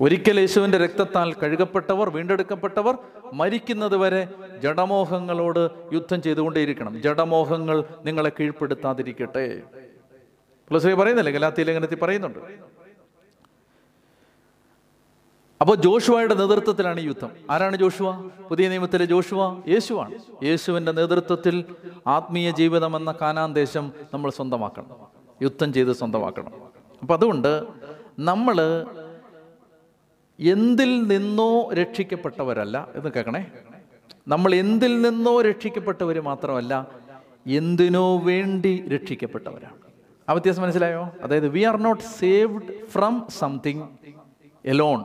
ഒരിക്കൽ 0.00 0.40
യേശുവിന്റെ 0.40 0.78
രക്തത്താൽ 0.78 1.32
കഴുകപ്പെട്ടവർ 1.32 2.10
വീണ്ടെടുക്കപ്പെട്ടവർ 2.10 2.98
മരിക്കുന്നത് 3.32 3.96
വരെ 3.96 4.28
ജഡമോഹങ്ങളോട് 4.62 5.70
യുദ്ധം 5.92 6.22
ചെയ്തുകൊണ്ടേയിരിക്കണം. 6.22 7.02
ജഡമോഹങ്ങൾ 7.02 7.84
നിങ്ങളെ 8.04 8.32
കീഴ്പ്പെടുത്താതിരിക്കട്ടെ. 8.40 9.62
പ്ലസ് 10.70 10.86
പറയുന്നില്ലേ? 10.86 11.32
ഗലാത്തി 11.32 11.62
ലേഖനത്തിൽ 11.62 11.96
പറയുന്നുണ്ട്. 11.96 12.38
അപ്പോൾ 15.60 15.76
ജോഷുവയുടെ 15.76 16.34
നേതൃത്വത്തിലാണ് 16.34 17.00
ഈ 17.00 17.04
യുദ്ധം. 17.04 17.30
ആരാണ് 17.50 17.76
ജോഷുവ? 17.76 18.28
പുതിയ 18.50 18.68
നിയമത്തിലെ 18.68 19.04
ജോഷുവ 19.04 19.62
യേശുവാണ്. 19.68 20.44
യേശുവിന്റെ 20.44 20.92
നേതൃത്വത്തിൽ 20.92 21.64
ആത്മീയ 22.06 22.50
ജീവിതം 22.50 22.96
എന്ന 22.96 23.14
കാനാൻ 23.20 23.52
ദേശം 23.52 23.92
നമ്മൾ 24.14 24.30
സ്വന്തമാക്കണം. 24.30 24.96
യുദ്ധം 25.42 25.72
ചെയ്ത് 25.72 25.92
സ്വന്തമാക്കണം. 25.92 26.52
അപ്പം 27.02 27.14
അതുകൊണ്ട് 27.14 27.64
നമ്മൾ 28.18 28.86
എന്തിൽ 30.40 31.02
നിന്നോ 31.02 31.72
രക്ഷിക്കപ്പെട്ടവരല്ല 31.72 32.88
എന്ന് 32.94 33.10
കേൾക്കണേ. 33.16 33.46
നമ്മൾ 34.28 34.54
എന്തിൽ 34.54 35.00
നിന്നോ 35.02 35.40
രക്ഷിക്കപ്പെട്ടവർ 35.40 36.20
മാത്രമല്ല 36.20 36.88
എന്തിനോ 37.46 38.18
വേണ്ടി 38.18 38.88
രക്ഷിക്കപ്പെട്ടവരാണ്. 38.88 39.76
ആ 40.28 40.32
വ്യത്യാസം 40.32 40.62
മനസ്സിലായോ? 40.62 41.10
അതായത് 41.22 41.48
we 41.48 41.60
are 41.60 41.76
not 41.76 42.02
saved 42.02 42.86
from 42.86 43.26
something 43.30 43.82
alone 44.64 45.04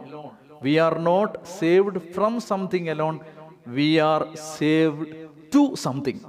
we 0.63 0.75
are 0.75 0.99
not 0.99 1.39
saved 1.59 1.99
from 1.99 2.39
something 2.39 2.89
alone 2.89 3.19
we 3.67 3.97
are 3.97 4.27
saved 4.57 5.27
to 5.55 5.75
something 5.75 6.19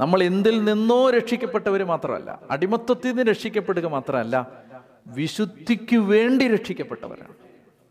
നമ്മൾ 0.00 0.22
എന്തിൽ 0.22 0.64
നിന്നോ 0.64 1.10
രക്ഷിക്കപ്പെട്ടവർ 1.10 1.84
മാത്രമല്ല 1.84 2.40
അടിമത്വത്തിൽ 2.50 3.08
നിന്ന് 3.08 3.22
രക്ഷിക്കപ്പെടുക 3.22 3.86
മാത്രമല്ല 3.86 4.50
വിശുദ്ധിക്ക് 5.06 5.96
വേണ്ടി 5.96 6.48
രക്ഷിക്കപ്പെട്ടവരാണ്. 6.48 7.34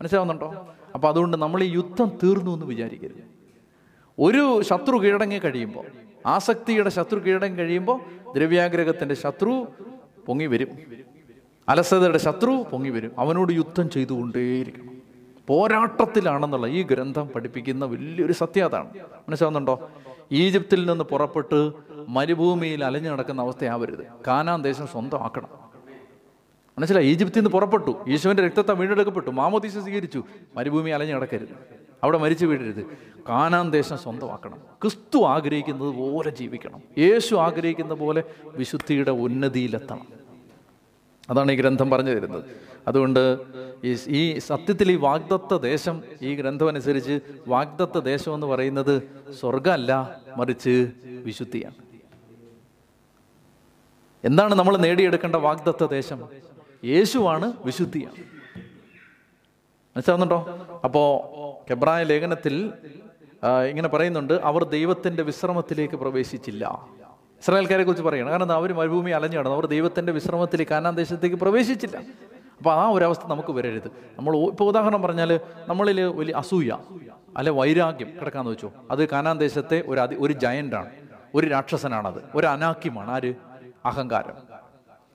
മനസ്സിലാവുന്നുണ്ടോ? 0.03 0.67
അപ്പോൾ 0.93 1.07
അതുകൊണ്ട് 1.07 1.37
നമ്മൾ 1.37 1.63
ഈ 1.63 1.71
യുദ്ധം 1.71 2.11
തീർന്നു 2.23 2.51
എന്ന് 2.51 2.65
വിചാരിക്കരുത്. 2.65 3.23
ഒരു 4.19 4.61
ശത്രു 4.61 4.97
കീഴടങ്ങി 4.97 5.39
കഴിയുമ്പോൾ 5.39 5.85
ആസക്തിയുടെ 6.25 6.89
ശത്രു 6.89 7.19
കീഴടങ്ങി 7.19 7.57
കഴിയുമ്പോൾ 7.57 7.99
ദ്രവ്യാഗ്രഹത്തിന്റെ 8.35 9.15
ശത്രു 9.15 9.67
പൊങ്ങി 10.25 10.45
വരും. 10.45 10.67
അലസതയുടെ 11.69 12.17
ശത്രു 12.17 12.63
പൊങ്ങി 12.71 12.89
വരും. 12.89 13.11
അവനോട് 13.17 13.53
യുദ്ധം 13.53 13.89
ചെയ്തുകൊണ്ടേയിരിക്കണം. 13.89 15.01
പോരാട്ടത്തിലാണെന്നുള്ള 15.47 16.67
ഈ 16.67 16.83
ഗ്രന്ഥം 16.83 17.27
പഠിപ്പിക്കുന്ന 17.27 17.85
വലിയൊരു 17.85 18.33
സത്യം 18.33 18.65
അതാണ്. 18.65 18.89
മനസ്സിലാവുന്നുണ്ടോ? 19.29 19.89
ഈജിപ്തിൽ 20.31 20.85
നിന്ന് 20.85 21.03
പുറപ്പെട്ട് 21.03 21.71
മരുഭൂമിയിൽ 22.09 22.85
അലഞ്ഞു 22.85 23.09
നടക്കുന്ന 23.09 23.41
അവസ്ഥയാവരുത്. 23.41 24.05
കാനാന് 24.27 24.63
ദേശം 24.63 24.87
സ്വന്തമാക്കണം. 24.87 25.72
മനസ്സിലായി? 26.77 27.07
ഈജിപ്തിൽ 27.07 27.39
നിന്ന് 27.39 27.49
പുറപ്പെട്ടു. 27.49 28.05
യേശുവിന്റെ 28.09 28.45
രക്തത്തെ 28.45 28.73
വീണ്ടെടുക്കപ്പെട്ടു. 28.73 29.29
മാമോദീസ 29.29 29.77
സ്വീകരിച്ചു. 29.77 30.23
മരുഭൂമി 30.55 30.89
അലഞ്ഞു 30.89 31.15
കിടക്കരുത്. 31.15 31.83
അവിടെ 32.03 32.17
മരിച്ചു 32.17 32.45
വീഴരുത് 32.45 32.85
കാനാൻ 33.29 33.71
ദേശം 33.71 33.97
സ്വന്തമാക്കണം. 33.97 34.57
ക്രിസ്തു 34.81 35.23
ആഗ്രഹിക്കുന്നത് 35.23 35.95
പോലെ 35.95 36.29
ജീവിക്കണം. 36.29 36.81
യേശു 36.97 37.35
ആഗ്രഹിക്കുന്ന 37.35 37.93
പോലെ 37.93 38.23
വിശുദ്ധിയുടെ 38.45 39.11
ഉന്നതിയിലെത്തണം. 39.11 40.07
അതാണ് 41.29 41.51
ഈ 41.51 41.55
ഗ്രന്ഥം 41.55 41.89
പറഞ്ഞു 41.89 42.11
തരുന്നത്. 42.11 42.43
അതുകൊണ്ട് 42.87 43.37
ഈ 43.83 43.97
ഈ 44.07 44.37
സത്യത്തിൽ 44.37 44.91
ഈ 44.91 44.95
വാഗ്ദത്ത 44.95 45.57
ദേശം 45.57 46.01
ഈ 46.21 46.35
ഗ്രന്ഥം 46.35 46.67
അനുസരിച്ച് 46.67 47.19
വാഗ്ദത്ത 47.47 47.99
ദേശം 47.99 48.33
എന്ന് 48.33 48.47
പറയുന്നത് 48.47 49.09
സ്വർഗമല്ല 49.39 50.21
മറിച്ച് 50.37 50.91
വിശുദ്ധിയാണ്. 51.25 51.75
എന്താണ് 54.23 54.55
നമ്മൾ 54.55 54.77
നേടിയെടുക്കേണ്ട 54.77 55.35
വാഗ്ദത്ത 55.35 55.85
ദേശം? 55.85 56.52
യേശുവാണ് 56.83 57.53
വിശുദ്ധിയാണ്. 57.65 58.15
മനസ്സിലാവുന്നുണ്ടോ? 59.95 60.57
അപ്പോൾ 60.83 61.19
കെബ്രായ 61.69 62.03
ലേഖനത്തിൽ 62.03 62.73
ഇങ്ങനെ 63.69 63.87
പറയുന്നുണ്ട് 63.87 64.33
അവർ 64.33 64.63
ദൈവത്തിന്റെ 64.63 65.23
വിശ്രമത്തിലേക്ക് 65.23 65.95
പ്രവേശിച്ചില്ല. 65.95 66.87
ഇസ്രായേൽക്കാരെ 67.39 67.83
കുറിച്ച് 67.83 68.03
പറയണം. 68.03 68.29
കാരണം 68.29 68.51
അവർ 68.51 68.73
മരുഭൂമി 68.73 69.11
അലഞ്ഞു 69.11 69.37
നടന്നു. 69.37 69.55
അവർ 69.55 69.65
ദൈവത്തിന്റെ 69.65 70.13
വിശ്രമത്തിലേക്ക് 70.13 70.71
കാനാൻ 70.71 70.95
ദേശത്തേക്ക് 70.95 71.35
പ്രവേശിച്ചില്ല. 71.35 71.97
അപ്പോൾ 72.57 72.73
ആ 72.73 72.89
ഒരവസ്ഥ 72.89 73.21
നമുക്ക് 73.27 73.51
വരരുത്. 73.51 73.87
നമ്മൾ 74.17 74.37
ഇപ്പോൾ 74.37 74.63
ഉദാഹരണം 74.63 75.01
പറഞ്ഞാൽ 75.01 75.39
നമ്മളിൽ 75.67 76.01
വലിയ 76.01 76.33
അസൂയ 76.33 76.77
അല്ലെ 77.37 77.53
വൈരാഗ്യം 77.53 78.11
കിടക്കാന്ന് 78.21 78.51
വെച്ചോ. 78.51 78.71
അത് 78.91 79.09
കാനാൻ 79.09 79.37
ദേശത്തെ 79.37 79.83
ഒരു 79.87 79.99
അതി 79.99 80.15
ഒരു 80.19 80.33
ജയന്റാണ് 80.33 80.89
ഒരു 81.35 81.47
രാക്ഷസനാണത്. 81.47 82.21
ഒരു 82.35 82.47
അനാക്യമാണ് 82.47 83.11
ആര്? 83.11 83.33
അഹങ്കാരം. 83.85 84.52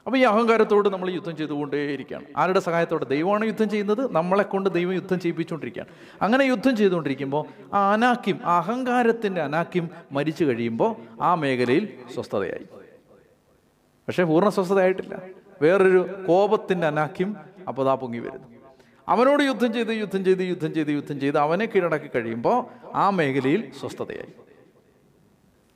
അപ്പോൾ 0.08 0.18
ഈ 0.18 0.22
അഹങ്കാരത്തോട് 0.22 0.88
നമ്മൾ 0.88 1.10
യുദ്ധം 1.10 1.36
ചെയ്തുകൊണ്ടേയിരിക്കുകയാണ്. 1.36 2.24
ആരുടെ 2.36 2.60
സഹായത്തോടെ? 2.60 3.04
ദൈവമാണ് 3.04 3.44
യുദ്ധം 3.44 3.70
ചെയ്യുന്നത്. 3.70 4.12
നമ്മളെ 4.12 4.42
കൊണ്ട് 4.42 4.70
ദൈവം 4.70 4.92
യുദ്ധം 4.92 5.20
ചെയ്യിപ്പിച്ചുകൊണ്ടിരിക്കുകയാണ്. 5.20 6.24
അങ്ങനെ 6.24 6.42
യുദ്ധം 6.42 6.76
ചെയ്തുകൊണ്ടിരിക്കുമ്പോൾ 6.76 7.44
ആ 7.74 7.92
അനാക്യം 7.92 8.46
അഹങ്കാരത്തിന്റെ 8.46 9.42
അനാക്യം 9.42 9.90
മരിച്ചു 10.12 10.44
കഴിയുമ്പോൾ 10.44 11.22
ആ 11.22 11.34
മേഖലയിൽ 11.34 11.98
സ്വസ്ഥതയായി. 12.14 12.66
പക്ഷേ 14.08 14.22
പൂർണ 14.22 14.48
സ്വസ്ഥതയായിട്ടില്ല. 14.48 15.22
വേറൊരു 15.62 16.24
കോപത്തിന്റെ 16.28 16.86
അനാക്യം 16.86 17.36
അപ്പോൾ 17.68 17.86
ദാ 17.86 17.94
പൊങ്ങി 17.94 18.18
വരുന്നു. 18.18 18.48
അവനോട് 19.08 19.42
യുദ്ധം 19.42 19.72
ചെയ്ത് 19.72 19.88
യുദ്ധം 19.88 20.24
ചെയ്ത് 20.24 20.40
യുദ്ധം 20.40 20.74
ചെയ്ത് 20.74 20.88
യുദ്ധം 20.88 21.20
ചെയ്ത് 21.20 21.38
അവനെ 21.38 21.66
കീഴടക്കി 21.66 22.06
കഴിയുമ്പോൾ 22.06 22.64
ആ 22.94 23.10
മേഖലയിൽ 23.10 23.72
സ്വസ്ഥതയായി. 23.80 24.32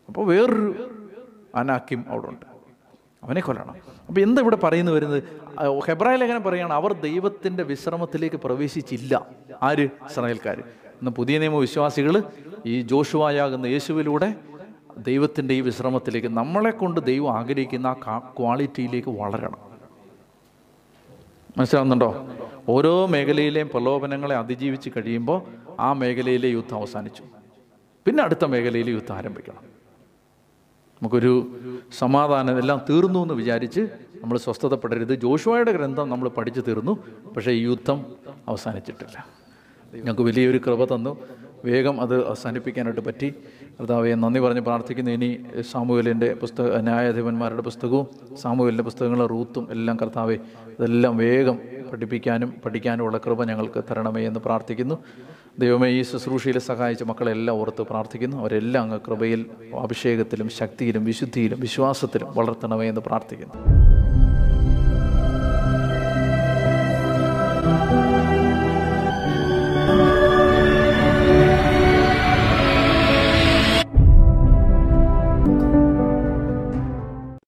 അപ്പോൾ 0.09 0.27
വേറൊരു 0.27 0.91
അനാക്യം 1.55 2.05
അവിടെ 2.09 2.27
ഉണ്ട് 2.29 2.52
അവനെ 3.25 3.41
കൊല്ലണം. 3.41 3.75
അപ്പോൾ 4.09 4.21
എന്താ 4.21 4.43
ഇവിടെ 4.43 4.57
പറയുന്നു 4.57 4.93
വരുന്നത്? 4.93 5.23
ഹെബ്രായ 5.89 6.17
ലേഖനം 6.17 6.43
പറയുകയാണ് 6.43 6.73
അവർ 6.73 6.93
ദൈവത്തിന്റെ 6.93 7.63
വിശ്രമത്തിലേക്ക് 7.63 8.37
പ്രവേശിച്ചില്ല. 8.37 9.27
ആര്? 9.63 9.81
ഇസ്രായേൽക്കാർ 9.81 10.59
ഇന്ന് 10.59 11.11
പുതിയ 11.11 11.39
നിയമ 11.39 11.57
വിശ്വാസികൾ 11.57 12.23
ഈ 12.67 12.83
ജോഷുവായാകുന്ന 12.83 13.67
യേശുവിലൂടെ 13.67 14.35
ദൈവത്തിന്റെ 14.99 15.55
ഈ 15.55 15.61
വിശ്രമത്തിലേക്ക് 15.61 16.29
നമ്മളെ 16.29 16.71
കൊണ്ട് 16.71 17.01
ദൈവം 17.01 17.39
ആഗ്രഹിക്കുന്ന 17.39 17.87
ആ 17.87 18.19
ക്വാളിറ്റിയിലേക്ക് 18.19 19.09
വളരണം. 19.09 19.59
മനസ്സിലാവുന്നുണ്ടോ? 21.59 22.29
ഓരോ 22.69 23.07
മേഖലയിലെയും 23.07 23.69
പ്രലോഭനങ്ങളെ 23.69 24.37
അതിജീവിച്ച് 24.37 24.91
കഴിയുമ്പോൾ 24.97 25.43
ആ 25.81 25.93
മേഖലയിലെ 25.93 26.49
യുദ്ധം 26.49 26.77
അവസാനിച്ചു. 26.77 27.23
പിന്നെ 28.07 28.25
അടുത്ത 28.25 28.45
മേഖലയിൽ 28.45 28.91
യുദ്ധം 28.91 29.17
ആരംഭിക്കണം. 29.17 29.82
നമുക്കൊരു 31.03 31.61
സമാധാനം 31.99 32.59
എല്ലാം 32.59 32.81
തീർന്നു 32.91 33.23
എന്ന് 33.23 33.35
വിചാരിച്ച് 33.35 33.81
നമ്മൾ 34.23 34.39
സ്വസ്ഥതപ്പെടരുത്. 34.39 35.15
ജോഷുവായുടെ 35.15 35.73
ഗ്രന്ഥം 35.73 36.09
നമ്മൾ 36.09 36.29
പഠിച്ചു 36.29 36.61
തീർന്നു. 36.61 36.99
പക്ഷേ 37.37 37.51
ഈ 37.51 37.63
യുദ്ധം 37.63 38.07
അവസാനിച്ചിട്ടില്ല. 38.49 39.27
ഞങ്ങൾക്ക് 39.95 40.23
വലിയൊരു 40.23 40.59
കൃപ 40.59 40.95
തന്നു. 40.95 41.17
വേഗം 41.65 42.01
അത് 42.01 42.27
അവസാനിപ്പിക്കാനായിട്ട് 42.27 43.01
പറ്റി. 43.01 43.35
കർത്താവെ 43.81 44.15
നന്ദി 44.15 44.41
പറഞ്ഞ് 44.41 44.61
പ്രാർത്ഥിക്കുന്നു. 44.61 45.11
ഇനി 45.11 45.31
സാമൂഹലിന്റെ 45.71 46.35
പുസ്തക 46.35 46.81
ന്യായാധിപന്മാരുടെ 46.81 47.63
പുസ്തകവും 47.63 48.37
സാമൂഹലിന്റെ 48.37 48.83
പുസ്തകങ്ങളും 48.83 49.27
റൂത്തും 49.27 49.69
എല്ലാം 49.71 49.99
കർത്താവെ 50.03 50.35
ഇതെല്ലാം 50.35 51.17
വേഗം 51.17 51.59
പഠിപ്പിക്കാനും 51.93 52.55
പഠിക്കാനുമുള്ള 52.65 53.19
കൃപ 53.19 53.45
ഞങ്ങൾക്ക് 53.45 53.85
തരണമേ 53.91 54.27
എന്ന് 54.27 54.41
പ്രാർത്ഥിക്കുന്നു. 54.41 54.99
ദൈവമേ 55.59 55.89
ഈ 55.89 56.03
ശുശ്രൂഷയിൽ 56.03 56.59
സഹായിച്ച 56.59 57.03
മക്കളെല്ലാം 57.03 57.57
ഓർത്ത് 57.57 57.83
പ്രാർത്ഥിക്കുന്നു. 57.83 58.37
അവരെല്ലാം 58.37 58.83
അങ്ങ് 58.83 59.01
കൃപയിൽ 59.09 59.47
അഭിഷേകത്തിലും 59.81 60.49
ശക്തിയിലും 60.49 61.05
വിശുദ്ധിയിലും 61.05 61.61
വിശ്വാസത്തിലും 61.61 62.35
വളർത്തണമേ 62.35 62.89
എന്ന് 62.89 63.01
പ്രാർത്ഥിക്കുന്നു. 63.01 63.55